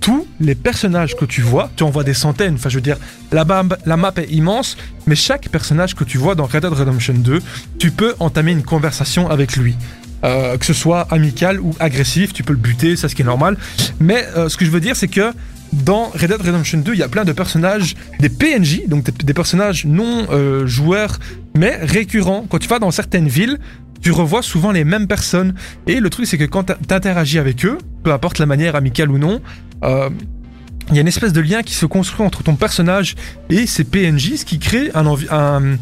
[0.00, 2.54] tous les personnages que tu vois, tu en vois des centaines.
[2.54, 2.96] Enfin, je veux dire,
[3.32, 6.72] la, map- la map est immense, mais chaque personnage que tu vois dans Red Dead
[6.72, 7.40] Redemption 2,
[7.78, 9.74] tu peux entamer une conversation avec lui.
[10.22, 13.26] Euh, que ce soit amical ou agressif, tu peux le buter, ça ce qui est
[13.26, 13.56] normal.
[14.00, 15.32] Mais euh, ce que je veux dire, c'est que
[15.72, 19.34] dans Red Dead Redemption 2, il y a plein de personnages, des PNJ, donc des,
[19.34, 21.18] personnages non euh, joueurs,
[21.56, 22.44] mais récurrents.
[22.50, 23.58] Quand tu vas dans certaines villes,
[24.02, 25.54] tu revois souvent les mêmes personnes.
[25.86, 29.10] Et le truc, c'est que quand tu interagis avec eux, peu importe la manière, amicale
[29.10, 29.40] ou non,
[29.82, 33.14] il y a une espèce de lien qui se construit entre ton personnage
[33.48, 35.76] et ces PNJ, ce qui crée un un-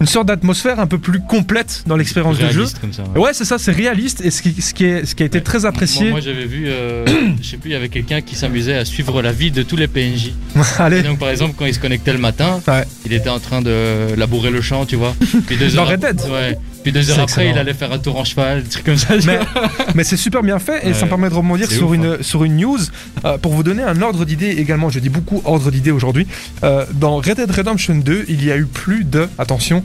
[0.00, 2.66] une sorte d'atmosphère un peu plus complète dans l'expérience de jeu.
[2.80, 3.02] Comme ça.
[3.14, 3.20] ouais.
[3.20, 5.38] Ouais, c'est ça, c'est réaliste et ce qui, ce qui, est, ce qui a été
[5.38, 5.44] Ouais.
[5.44, 6.02] très apprécié.
[6.04, 7.04] Moi, moi, j'avais vu, euh,
[7.42, 9.76] je sais plus, il y avait quelqu'un qui s'amusait à suivre la vie de tous
[9.76, 10.32] les PNJ.
[10.78, 12.84] Allez, Et donc, par exemple, quand il se connectait le matin, Ouais.
[13.06, 15.14] il était en train de labourer le champ, tu vois.
[15.46, 16.20] Puis deux Dans heures, Red Dead.
[16.30, 16.58] Ouais.
[16.84, 17.50] Puis deux heures après, excellent.
[17.52, 19.14] il allait faire un tour en cheval, des trucs comme ça.
[19.94, 22.44] Mais- c'est super bien fait et ça me permet de rebondir sur, ouf, une, sur
[22.44, 22.78] une news
[23.24, 24.88] euh, pour vous donner un ordre d'idée également.
[24.90, 26.26] Je dis beaucoup ordre d'idée aujourd'hui.
[26.62, 29.82] Euh, dans Red Dead Redemption 2, il y a eu plus de, attention,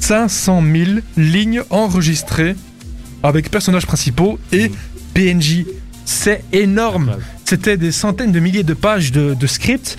[0.00, 2.54] 500 000 lignes enregistrées
[3.22, 4.72] avec personnages principaux et Mm.
[5.14, 5.64] PNJ.
[6.04, 7.16] C'est énorme.
[7.46, 9.96] C'était des centaines de milliers de pages de, de script.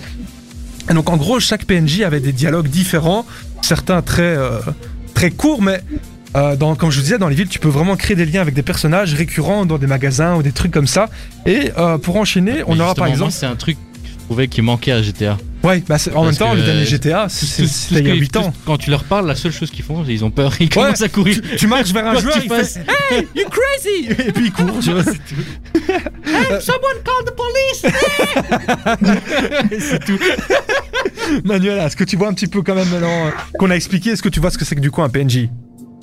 [0.88, 3.26] Et donc en gros, chaque PNJ avait des dialogues différents,
[3.60, 4.60] certains très, euh,
[5.14, 5.82] très courts, mais
[6.36, 8.40] euh, dans, comme je vous disais, dans les villes, tu peux vraiment créer des liens
[8.42, 11.08] avec des personnages récurrents dans des magasins ou des trucs comme ça.
[11.46, 13.32] Et euh, pour enchaîner, on Mais aura par exemple...
[13.32, 15.38] C'est un truc que je trouvais qui manquait à GTA.
[15.64, 17.68] Ouais, bah c'est- en même temps, le dernier euh, GTA, Tout- c'est- tout- c'est- tout
[17.68, 18.52] c'était il y a que- 8 tout- ans.
[18.64, 21.08] Quand tu leur parles, la seule chose qu'ils font, ils ont peur, ils commencent à
[21.08, 21.40] courir.
[21.56, 22.76] Tu marches vers un Quoi joueur, il fait
[23.10, 24.78] Hey, you crazy Et puis il court.
[24.80, 25.02] tu vois.
[26.60, 27.86] Someone call the police
[29.80, 30.18] c'est tout.
[31.44, 34.10] Manuela, est-ce que tu vois un petit peu quand même maintenant euh, qu'on a expliqué
[34.10, 35.48] Est-ce que tu vois ce que c'est que du coup un PNJ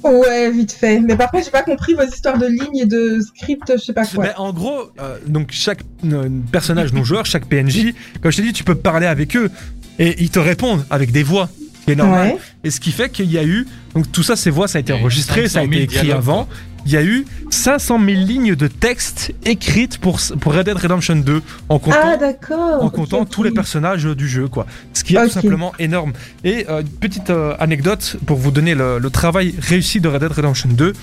[0.05, 0.99] Ouais, vite fait.
[0.99, 3.93] Mais par contre, j'ai pas compris vos histoires de lignes et de script, je sais
[3.93, 4.27] pas quoi.
[4.37, 8.53] En gros, euh, donc chaque euh, personnage non joueur, chaque PNJ, comme je t'ai dit,
[8.53, 9.49] tu peux parler avec eux
[9.97, 11.49] et ils te répondent avec des voix,
[11.79, 12.33] ce qui est normal.
[12.33, 12.37] Ouais.
[12.63, 14.81] Et ce qui fait qu'il y a eu, donc tout ça, ces voix, ça a
[14.81, 16.47] été enregistré, ça a 500 été 000 écrit dialogues, avant.
[16.85, 21.15] Il y a eu 500 000 lignes de texte écrites pour, pour Red Dead Redemption
[21.15, 24.67] 2 en comptant Ah, en comptant tous les personnages du jeu, quoi.
[24.93, 26.13] Ce qui est tout simplement énorme.
[26.43, 30.31] Et euh, petite euh, anecdote pour vous donner le, le travail réussi de Red Dead
[30.31, 30.93] Redemption 2.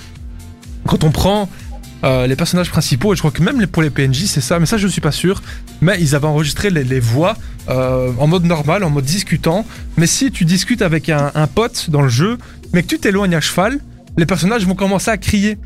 [0.86, 1.48] Quand on prend
[2.04, 4.66] euh, les personnages principaux, et je crois que même pour les PNJ, c'est ça, mais
[4.66, 5.40] ça je suis pas sûr,
[5.80, 7.36] mais ils avaient enregistré les, les voix
[7.68, 9.64] euh, en mode normal, en mode discutant.
[9.96, 12.38] Mais si tu discutes avec un, un pote dans le jeu,
[12.72, 13.78] mais que tu t'éloignes à cheval,
[14.16, 15.58] les personnages vont commencer à crier.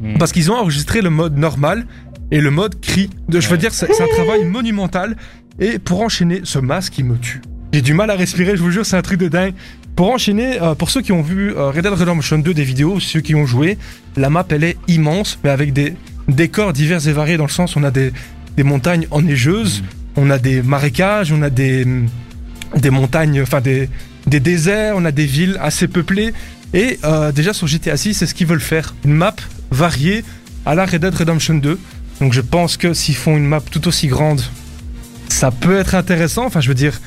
[0.00, 0.18] Hmm.
[0.18, 1.86] Parce qu'ils ont enregistré le mode normal
[2.30, 3.10] et le mode cri.
[3.28, 3.58] De, je veux Ouais.
[3.58, 5.16] dire, c'est c'est un travail monumental.
[5.60, 7.40] Et pour enchaîner, ce masque, il me tue.
[7.72, 9.54] J'ai du mal à respirer, je vous jure, c'est un truc de dingue.
[9.96, 13.00] Pour enchaîner, euh, pour ceux qui ont vu euh, Red Dead Redemption 2 des vidéos,
[13.00, 13.76] ceux qui ont joué,
[14.16, 15.94] la map elle est immense, mais avec des
[16.28, 18.12] décors divers et variés dans le sens où on a des,
[18.56, 19.82] des montagnes enneigeuses,
[20.16, 21.84] on a des marécages, on a des,
[22.76, 23.88] des montagnes, enfin des,
[24.28, 26.32] des déserts, on a des villes assez peuplées.
[26.74, 28.94] Et euh, déjà sur GTA 6, c'est ce qu'ils veulent faire.
[29.04, 29.34] Une map
[29.70, 30.24] variée
[30.66, 31.78] à la Red Dead Redemption 2.
[32.20, 34.42] Donc je pense que s'ils font une map tout aussi grande,
[35.28, 36.44] ça peut être intéressant.
[36.46, 37.00] Enfin, je veux dire,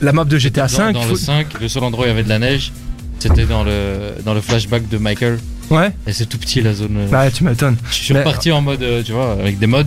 [0.00, 0.92] la map de GTA Dans, 5.
[0.94, 2.72] dans faut- le 5, le seul endroit où il y avait de la neige,
[3.18, 5.38] c'était dans le, dans le flashback de Michael.
[5.70, 6.96] Ouais, Et c'est tout petit la zone.
[6.98, 7.08] euh.
[7.08, 7.76] bah, tu m'étonnes.
[7.90, 9.84] je suis mais- reparti en mode, euh, tu vois, avec des mods.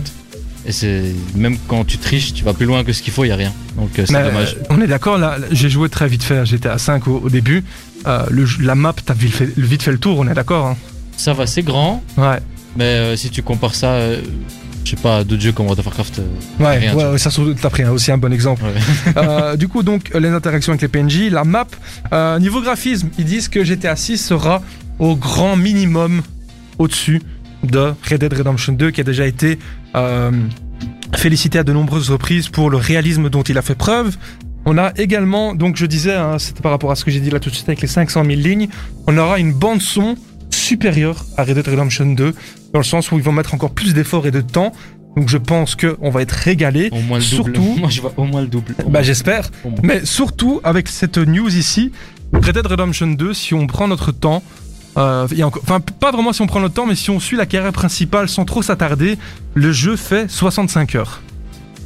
[0.68, 3.28] Et c'est même quand tu triches, tu vas plus loin que ce qu'il faut, il
[3.28, 3.52] y a rien.
[3.76, 4.56] Donc euh, c'est Mais, dommage.
[4.68, 7.62] on est d'accord, là, j'ai joué très vite fait à GTA 5 au, au début.
[8.08, 10.66] Euh, le la map, t'as vite fait, vite fait le tour, on est d'accord.
[10.66, 10.76] hein.
[11.16, 12.38] Ça va, c'est grand, Ouais,
[12.76, 14.20] mais euh, si tu compares ça, euh,
[14.84, 16.18] je sais pas, d'autres jeux comme World of Warcraft.
[16.20, 18.62] euh, ouais, Rien, ouais, ça t'as pris hein, aussi un bon exemple.
[18.64, 19.12] ouais.
[19.16, 21.66] Euh, du coup, donc, les interactions avec les PNJ, la map.
[22.38, 24.62] Niveau graphisme, ils disent que GTA 6 sera
[24.98, 26.22] au grand minimum
[26.78, 27.22] au-dessus
[27.64, 29.58] de Red Dead Redemption 2, qui a déjà été
[31.14, 34.16] félicité à de nombreuses reprises pour le réalisme dont il a fait preuve.
[34.66, 37.30] On a également, donc je disais, hein, c'était par rapport à ce que j'ai dit
[37.30, 38.68] là tout de suite avec les 500 000 lignes,
[39.06, 40.16] on aura une bande son
[40.66, 42.34] supérieure à Red Dead Redemption 2,
[42.72, 44.72] dans le sens où ils vont mettre encore plus d'efforts et de temps
[45.16, 46.90] Donc je pense qu'on va être régalé.
[46.92, 47.54] Au moins le double.
[47.56, 48.74] Surtout- Moi, je vois au moins le double.
[48.88, 49.48] Bah j'espère.
[49.82, 51.90] Mais surtout avec cette news ici,
[52.34, 54.42] Red Dead Redemption 2, si on prend notre temps,
[54.98, 57.38] euh, a encore- enfin pas vraiment si on prend notre temps, mais si on suit
[57.38, 59.16] la carrière principale sans trop s'attarder,
[59.54, 61.22] le jeu fait 65 heures.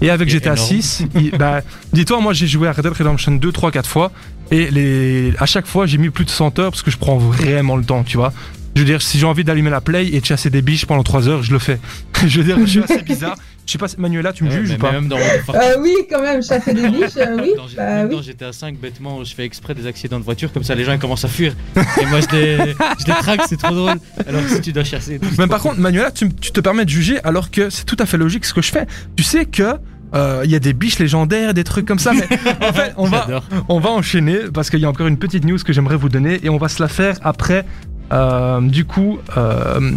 [0.02, 0.66] Et avec GTA énorme.
[0.68, 1.60] 6, il- bah,
[1.92, 4.10] dis-toi, moi j'ai joué à Red Dead Redemption 2, 3, 4 fois,
[4.50, 7.18] et les, à chaque fois j'ai mis plus de 100 heures parce que je prends
[7.18, 8.32] vraiment le temps, tu vois.
[8.76, 11.02] Je veux dire, si j'ai envie d'allumer la play et de chasser des biches pendant
[11.02, 11.78] 3 heures, je le fais.
[12.26, 13.36] je veux dire, je suis assez bizarre.
[13.66, 15.76] Je sais pas, Manuela, tu me Ouais, juges mais- ou pas mais Même dans, Euh,
[15.80, 17.52] oui, quand même, chasser des biches, euh, oui.
[17.56, 18.16] dans, Bah même oui.
[18.16, 20.92] dans GTA 5, bêtement, je fais exprès des accidents de voiture, comme ça les gens
[20.92, 21.54] ils commencent à fuir.
[22.00, 23.98] Et moi je les, je les traque, c'est trop drôle.
[24.26, 25.20] Alors que si tu dois chasser.
[25.38, 28.06] Mais par contre, Manuela, tu, tu te permets de juger alors que c'est tout à
[28.06, 28.86] fait logique ce que je fais.
[29.16, 29.74] Tu sais que
[30.14, 32.24] euh, il y a des biches légendaires, des trucs comme ça, mais
[32.68, 33.28] en fait, on va,
[33.68, 36.40] on va enchaîner parce qu'il y a encore une petite news que j'aimerais vous donner
[36.42, 37.64] et on va se la faire après.
[38.12, 39.92] Euh, du coup, euh,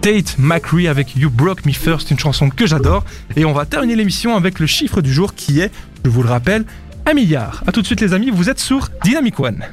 [0.00, 3.04] Tate McRae avec You Broke Me First, une chanson que j'adore.
[3.36, 5.70] Et on va terminer l'émission avec le chiffre du jour qui est,
[6.04, 6.64] je vous le rappelle,
[7.06, 7.62] un milliard.
[7.66, 9.64] A tout de suite les amis, vous êtes sur Dynamic One.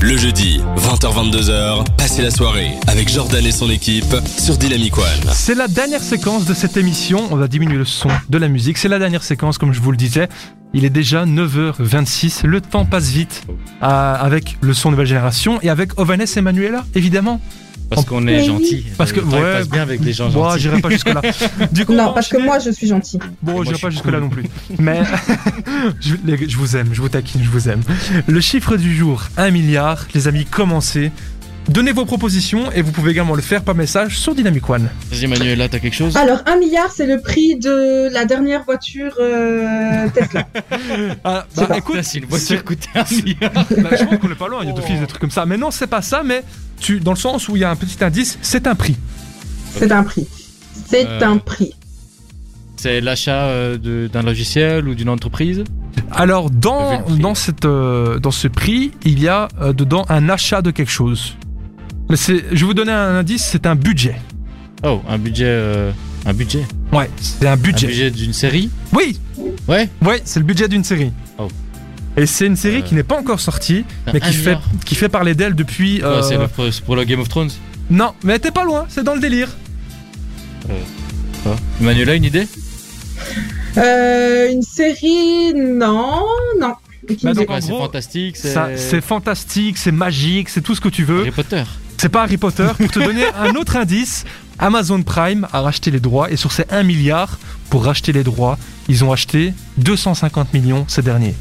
[0.00, 5.30] Le jeudi, 20h-22h, passez la soirée avec Jordan et son équipe sur Dynamic One.
[5.32, 7.28] C'est la dernière séquence de cette émission.
[7.30, 8.78] On va diminuer le son de la musique.
[8.78, 10.28] C'est la dernière séquence, comme je vous le disais.
[10.74, 12.46] Il est déjà 9h26.
[12.46, 13.44] Le temps passe vite
[13.82, 17.40] euh, avec le son nouvelle génération et avec Ovanes et Manuela, évidemment.
[17.90, 18.46] Parce qu'on est Oui.
[18.46, 18.86] gentil.
[18.96, 20.62] Parce que, Le temps, il ouais, passe bien avec les gens Moi, gentils.
[20.62, 21.20] j'irai pas jusque-là.
[21.72, 23.18] Du coup, on Non, parce que moi, je suis gentil.
[23.42, 24.20] Bon, Moi, j'irai pas suis jusque-là cool.
[24.22, 24.44] non plus.
[24.78, 25.02] Mais
[26.00, 27.82] je, les- je vous aime, je vous taquine, je vous aime.
[28.26, 30.06] Le chiffre du jour, 1 milliard.
[30.14, 31.12] Les amis, commencez.
[31.68, 34.88] Donnez vos propositions et vous pouvez également le faire par message sur Dynamic One.
[35.10, 36.16] Vas-y Manuela, t'as quelque chose?
[36.16, 40.46] Alors, un milliard, c'est le prix de la dernière voiture euh, Tesla.
[41.24, 43.52] Ah, pas- écoute, Là, si une voiture coûtait un milliard.
[43.54, 45.46] Bah, je pense qu'on est pas loin, il y a des trucs comme ça.
[45.46, 46.42] Mais non, c'est pas ça, mais
[46.80, 48.96] tu, dans le sens où il y a un petit indice, c'est un prix.
[49.76, 50.26] C'est un prix.
[50.88, 51.74] C'est Euh, un prix.
[52.76, 55.62] C'est l'achat euh, de- d'un logiciel ou d'une entreprise?
[56.10, 60.60] Alors, dans, dans, cette, euh, dans ce prix, il y a euh, dedans un achat
[60.60, 61.36] de quelque chose.
[62.12, 64.16] Mais c'est, je vais vous donner un indice, c'est un budget.
[64.84, 65.46] Oh, un budget.
[65.46, 65.92] euh,
[66.26, 66.62] un budget.
[66.92, 67.86] Ouais, c'est un Un budget.
[67.86, 69.18] budget d'une série Oui,
[69.66, 69.88] Ouais.
[70.02, 71.10] oui, c'est le budget d'une série.
[71.38, 71.48] Oh.
[72.18, 74.62] Et c'est une série Euh, qui n'est pas encore sortie, mais Un qui fait, milliard.
[74.84, 76.02] qui fait parler d'elle depuis.
[76.02, 77.48] Euh, c'est le- pour, c'est pour le Game of Thrones
[77.88, 79.48] Non, mais t'es pas loin, c'est dans le délire.
[81.44, 81.56] Quoi?
[81.80, 82.46] Manuela, une idée?
[83.78, 86.26] Euh, une série, non,
[86.60, 86.68] non.
[86.68, 86.76] Bah,
[87.08, 87.32] idée.
[87.32, 88.52] donc, en Ouais, C'est gros, fantastique, c'est.
[88.52, 91.20] Ça, c'est fantastique, c'est magique, c'est tout ce que tu veux.
[91.20, 91.62] Harry Potter.
[92.02, 92.66] C'est pas Harry Potter.
[92.76, 94.24] Pour te donner un autre indice,
[94.58, 97.38] Amazon Prime a racheté les droits et sur ces 1 milliard
[97.70, 101.36] pour racheter les droits, ils ont acheté 250 millions ces derniers.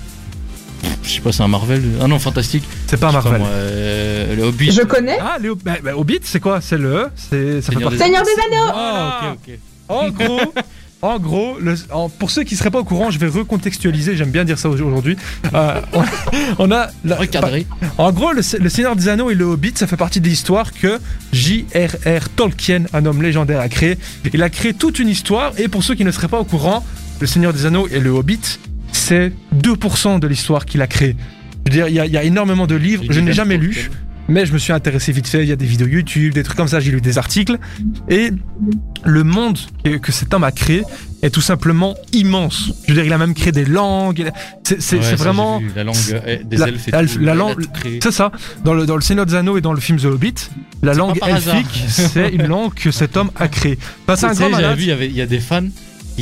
[1.01, 1.81] Je sais pas, c'est un Marvel.
[1.99, 2.63] Ah non, fantastique.
[2.85, 3.39] C'est pas sais Marvel.
[3.39, 4.69] moi, euh, le Hobbit.
[4.71, 5.17] Je connais.
[5.19, 6.61] Ah, les, bah, bah, Hobbit, c'est quoi?
[6.61, 7.07] C'est le.
[7.15, 8.71] C'est, ça fait Seigneur des- Seigneur des Anneaux.
[8.71, 9.59] Ah, ok, ok.
[9.89, 10.53] En gros.
[11.01, 14.29] En gros, le- en- pour ceux qui seraient pas au courant, je vais recontextualiser, j'aime
[14.29, 15.15] bien dire ça aujourd'hui.
[15.53, 16.03] Euh, on,
[16.59, 17.65] on a la- Recadré.
[17.97, 20.71] En gros, le, le Seigneur des Anneaux et le Hobbit, ça fait partie de l'histoire
[20.73, 20.99] que
[21.33, 22.29] J.R.R.
[22.35, 23.97] Tolkien, un homme légendaire, a créé.
[24.33, 26.85] Il a créé toute une histoire, et pour ceux qui ne seraient pas au courant,
[27.19, 28.59] le Seigneur des Anneaux et le Hobbit,
[28.91, 31.15] c'est 2% de l'histoire qu'il a créée.
[31.65, 33.57] Je veux dire, il y, a- il y a énormément de livres, je n'ai jamais
[33.57, 33.89] lu,
[34.31, 35.43] mais je me suis intéressé vite fait.
[35.43, 37.57] Il y a des vidéos YouTube, des trucs comme ça, j'ai lu des articles.
[38.09, 38.31] Et
[39.03, 39.57] le monde
[40.01, 40.83] que, cet homme a créé
[41.21, 42.71] est tout simplement immense.
[42.87, 44.31] Je veux dire, il a même créé des langues.
[44.63, 45.61] C'est Ouais, vraiment.
[45.75, 47.35] La langue euh, des La- elfes et tout, la.
[48.01, 48.31] C'est ça.
[48.63, 50.35] Dans le, dans le Seigneur des Anneaux et dans le film The Hobbit,
[50.81, 53.77] la langue elfique, c'est une langue que cet homme a créée.
[54.07, 54.77] Bah, c'est un grand malade.
[54.77, 55.61] vu, il y avait- il y a des fans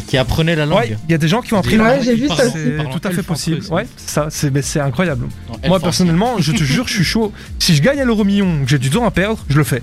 [0.02, 0.80] qui, qui apprenaient la langue.
[0.80, 2.04] Ouais, il y a des gens qui ont appris la Ouais, langue.
[2.06, 2.50] j'ai vu ça.
[2.50, 3.62] C'est tout à fait possible.
[3.64, 5.28] c'est- Ouais, ça, c'est mais c'est incroyable.
[5.68, 7.32] Moi personnellement, je te jure, je suis chaud.
[7.60, 9.82] Si je gagne à l'euro million, que j'ai du temps à perdre, je le fais.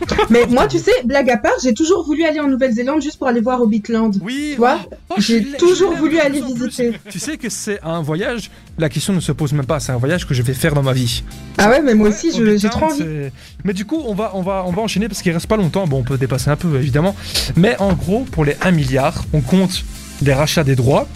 [0.30, 3.28] Mais moi, tu sais, blague à part, j'ai toujours voulu aller en Nouvelle-Zélande juste pour
[3.28, 4.16] aller voir Hobbitland.
[4.22, 4.50] Oui.
[4.52, 4.78] Tu vois
[5.18, 6.92] J'ai toujours voulu aller visiter.
[7.10, 8.50] Tu sais que c'est un voyage.
[8.78, 9.80] La question ne se pose même pas.
[9.80, 11.24] C'est un voyage que je vais faire dans ma vie.
[11.58, 13.30] Ah ouais, mais moi aussi, j'ai trop envie.
[13.64, 15.86] Mais du coup, on va, on va, on va enchaîner parce qu'il reste pas longtemps.
[15.86, 17.14] Bon, on peut dépasser un peu évidemment.
[17.56, 19.84] Mais en gros, pour les 1 milliard, on compte
[20.22, 21.06] les rachats des droits,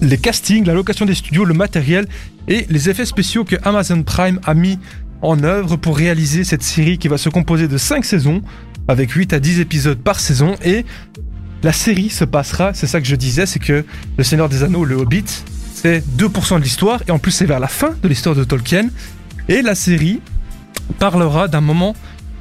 [0.00, 2.06] les castings, la location des studios, le matériel
[2.48, 4.78] et les effets spéciaux que Amazon Prime a mis
[5.22, 8.42] en œuvre pour réaliser cette série qui va se composer de 5 saisons
[8.86, 10.84] avec 8 à 10 épisodes par saison et
[11.62, 13.84] la série se passera, c'est ça que je disais, c'est que
[14.16, 15.24] Le Seigneur des Anneaux, le Hobbit,
[15.74, 18.88] c'est 2% de l'histoire et en plus c'est vers la fin de l'histoire de Tolkien
[19.48, 20.20] et la série
[20.98, 21.94] parlera d'un moment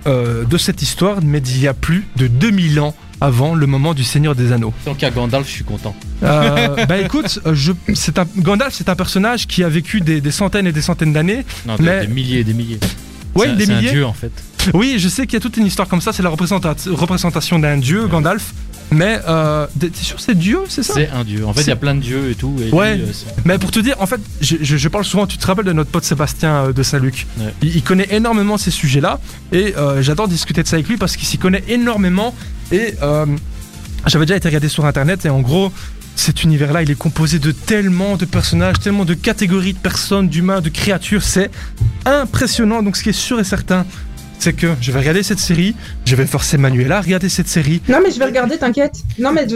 [0.05, 3.93] euh, de cette histoire mais d'il y a plus de 2000 ans avant le moment
[3.93, 4.73] du Seigneur des Anneaux.
[4.85, 5.95] Tant qu'à Gandalf, je suis content.
[6.23, 10.21] Euh, bah écoute, euh, je, c'est un, Gandalf c'est un personnage qui a vécu des,
[10.21, 11.43] des centaines et des centaines d'années.
[11.65, 12.79] Non, des- Mais- des milliers et des milliers.
[13.35, 13.91] Un- des c'est un milliers.
[13.91, 14.31] dieu en fait.
[14.73, 17.59] Oui, je sais qu'il y a toute une histoire comme ça, c'est la représenta- représentation
[17.59, 18.53] d'un dieu, Gandalf.
[18.89, 20.93] Mais euh, t'es sûr c'est Dieu, c'est ça?
[20.93, 21.45] C'est un dieu.
[21.45, 22.55] En fait, il y a plein de dieux et tout.
[22.65, 22.95] Et Ouais.
[22.95, 23.11] lui, euh,
[23.43, 25.73] Mais pour te dire, en fait, je, je- je parle souvent, tu te rappelles de
[25.73, 27.27] notre pote Sébastien euh, de Saint-Luc?
[27.37, 27.53] Ouais.
[27.61, 29.19] il, il connaît énormément ces sujets-là
[29.51, 32.33] et euh, j'adore discuter de ça avec lui parce qu'il s'y connaît énormément
[32.71, 33.25] et euh,
[34.05, 35.71] j'avais déjà été regardé sur internet et en gros,
[36.15, 40.61] cet univers-là, il est composé de tellement de personnages, tellement de catégories de personnes, d'humains,
[40.61, 41.51] de créatures, c'est
[42.05, 42.81] impressionnant.
[42.81, 43.85] Donc ce qui est sûr et certain,
[44.39, 45.75] c'est que je vais regarder cette série,
[46.05, 47.81] je vais forcer Manuela à regarder cette série.
[47.89, 48.95] Non, mais je vais regarder, t'inquiète.
[49.19, 49.47] Non, mais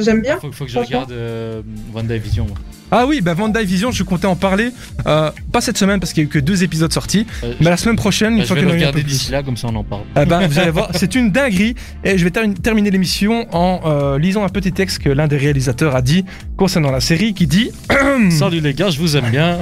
[0.00, 0.38] j'aime bien.
[0.40, 1.62] Faut, faut que je regarde euh,
[1.94, 2.46] WandaVision.
[2.46, 2.56] moi.
[2.90, 4.70] Ah oui, bah Vision, je comptais en parler,
[5.06, 7.68] euh, pas cette semaine parce qu'il y a eu que deux épisodes sortis, Euh, mais
[7.68, 9.84] la semaine prochaine, une bah, je fois peu regarder d'ici là, comme ça on en
[9.84, 10.02] parle.
[10.18, 11.74] Eh ben, vous allez voir, c'est une dinguerie.
[12.02, 15.36] Et je vais ter- terminer l'émission en euh, lisant un petit texte que l'un des
[15.36, 16.24] réalisateurs a dit
[16.56, 17.70] concernant la série, qui dit
[18.30, 19.58] Salut les gars, je vous aime bien.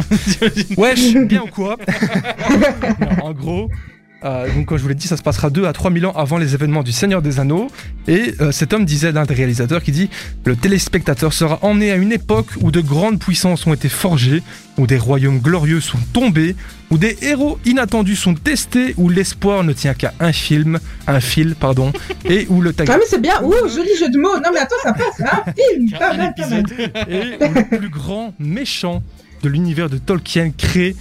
[0.76, 1.76] Wesh, bien ou quoi?
[3.00, 3.70] Non, En gros,
[4.27, 6.16] euh, donc comme je vous l'ai dit, ça se passera 2 à 3 000 ans
[6.16, 7.68] avant les événements du Seigneur des Anneaux.
[8.09, 10.11] Et euh, cet homme disait, l'un des réalisateurs, qui dit
[10.45, 14.43] Le téléspectateur sera emmené à une époque où de grandes puissances ont été forgées,
[14.79, 16.57] où des royaumes glorieux sont tombés,
[16.91, 21.55] où des héros inattendus sont testés, où l'espoir ne tient qu'à un film, un fil,
[21.55, 21.93] pardon,
[22.24, 23.41] et où le tag Ah, mais c'est bien.
[23.43, 24.37] Ouh, joli jeu de mots.
[24.37, 25.20] Non, mais attends, ça passe.
[25.20, 25.91] Un film.
[25.99, 26.61] Pas mal, pas mal.
[26.61, 27.09] épisode.
[27.09, 29.03] et où le plus grand méchant
[29.43, 30.97] de l'univers de Tolkien créé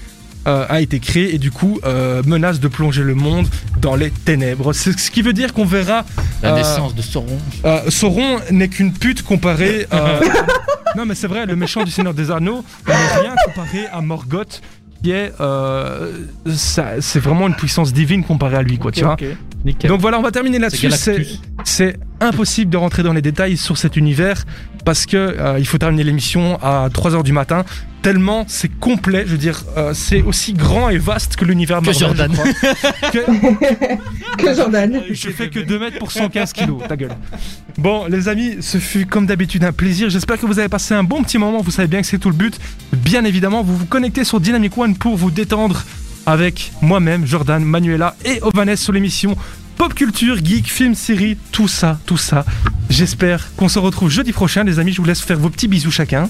[0.47, 3.47] euh, a été créé et du coup euh, menace de plonger le monde
[3.81, 4.73] dans les ténèbres.
[4.73, 6.05] C'est ce qui veut dire qu'on verra
[6.43, 7.37] La Euh, naissance de Sauron.
[7.65, 9.87] euh, Sauron n'est qu'une pute comparé.
[9.93, 10.19] euh,
[10.97, 14.61] non mais c'est vrai, le méchant du Seigneur des Anneaux n'est rien comparé à Morgoth
[15.03, 16.11] qui est euh,
[16.55, 19.13] ça- c'est vraiment une puissance divine comparée à lui quoi, tu vois.
[19.13, 19.25] Ok,
[19.63, 19.87] Nickel.
[19.89, 21.27] Donc voilà, on va terminer c'est là-dessus.
[21.63, 24.45] C'est impossible de rentrer dans les détails sur cet univers
[24.83, 27.65] parce que euh, il faut terminer l'émission à 3h du matin
[28.05, 31.85] tellement c'est complet, je veux dire euh, c'est aussi grand et vaste que l'univers Que
[31.87, 32.31] Marvel, Jordan.
[32.31, 33.11] je crois.
[33.11, 35.01] Que- Que Jordan.
[35.11, 37.15] je fais que 2 mètres pour 115 kilos, ta gueule.
[37.79, 40.11] Bon, les amis, ce fut comme d'habitude un plaisir.
[40.11, 41.61] J'espère que vous avez passé un bon petit moment.
[41.61, 42.59] Vous savez bien que c'est tout le but.
[42.93, 45.83] Bien évidemment, vous vous connectez sur Dynamic One pour vous détendre
[46.27, 49.35] avec moi-même, Jordan, Manuela et Ovanes sur l'émission
[49.77, 52.45] Pop culture, geek, film, série, tout ça, tout ça.
[52.89, 54.93] J'espère qu'on se retrouve jeudi prochain, les amis.
[54.93, 56.29] Je vous laisse faire vos petits bisous chacun.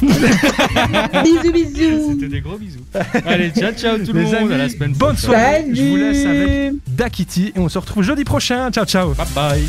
[1.24, 2.10] Bisous, bisous.
[2.12, 2.80] C'était des gros bisous.
[3.26, 4.34] Allez, ciao, ciao tout le Les monde.
[4.34, 5.30] amis, à la semaine bonne prochaine.
[5.30, 5.64] soirée.
[5.72, 6.72] Je vous laisse avec.
[6.88, 8.70] Dakiti et on se retrouve jeudi prochain.
[8.70, 9.14] Ciao, ciao.
[9.14, 9.64] Bye bye.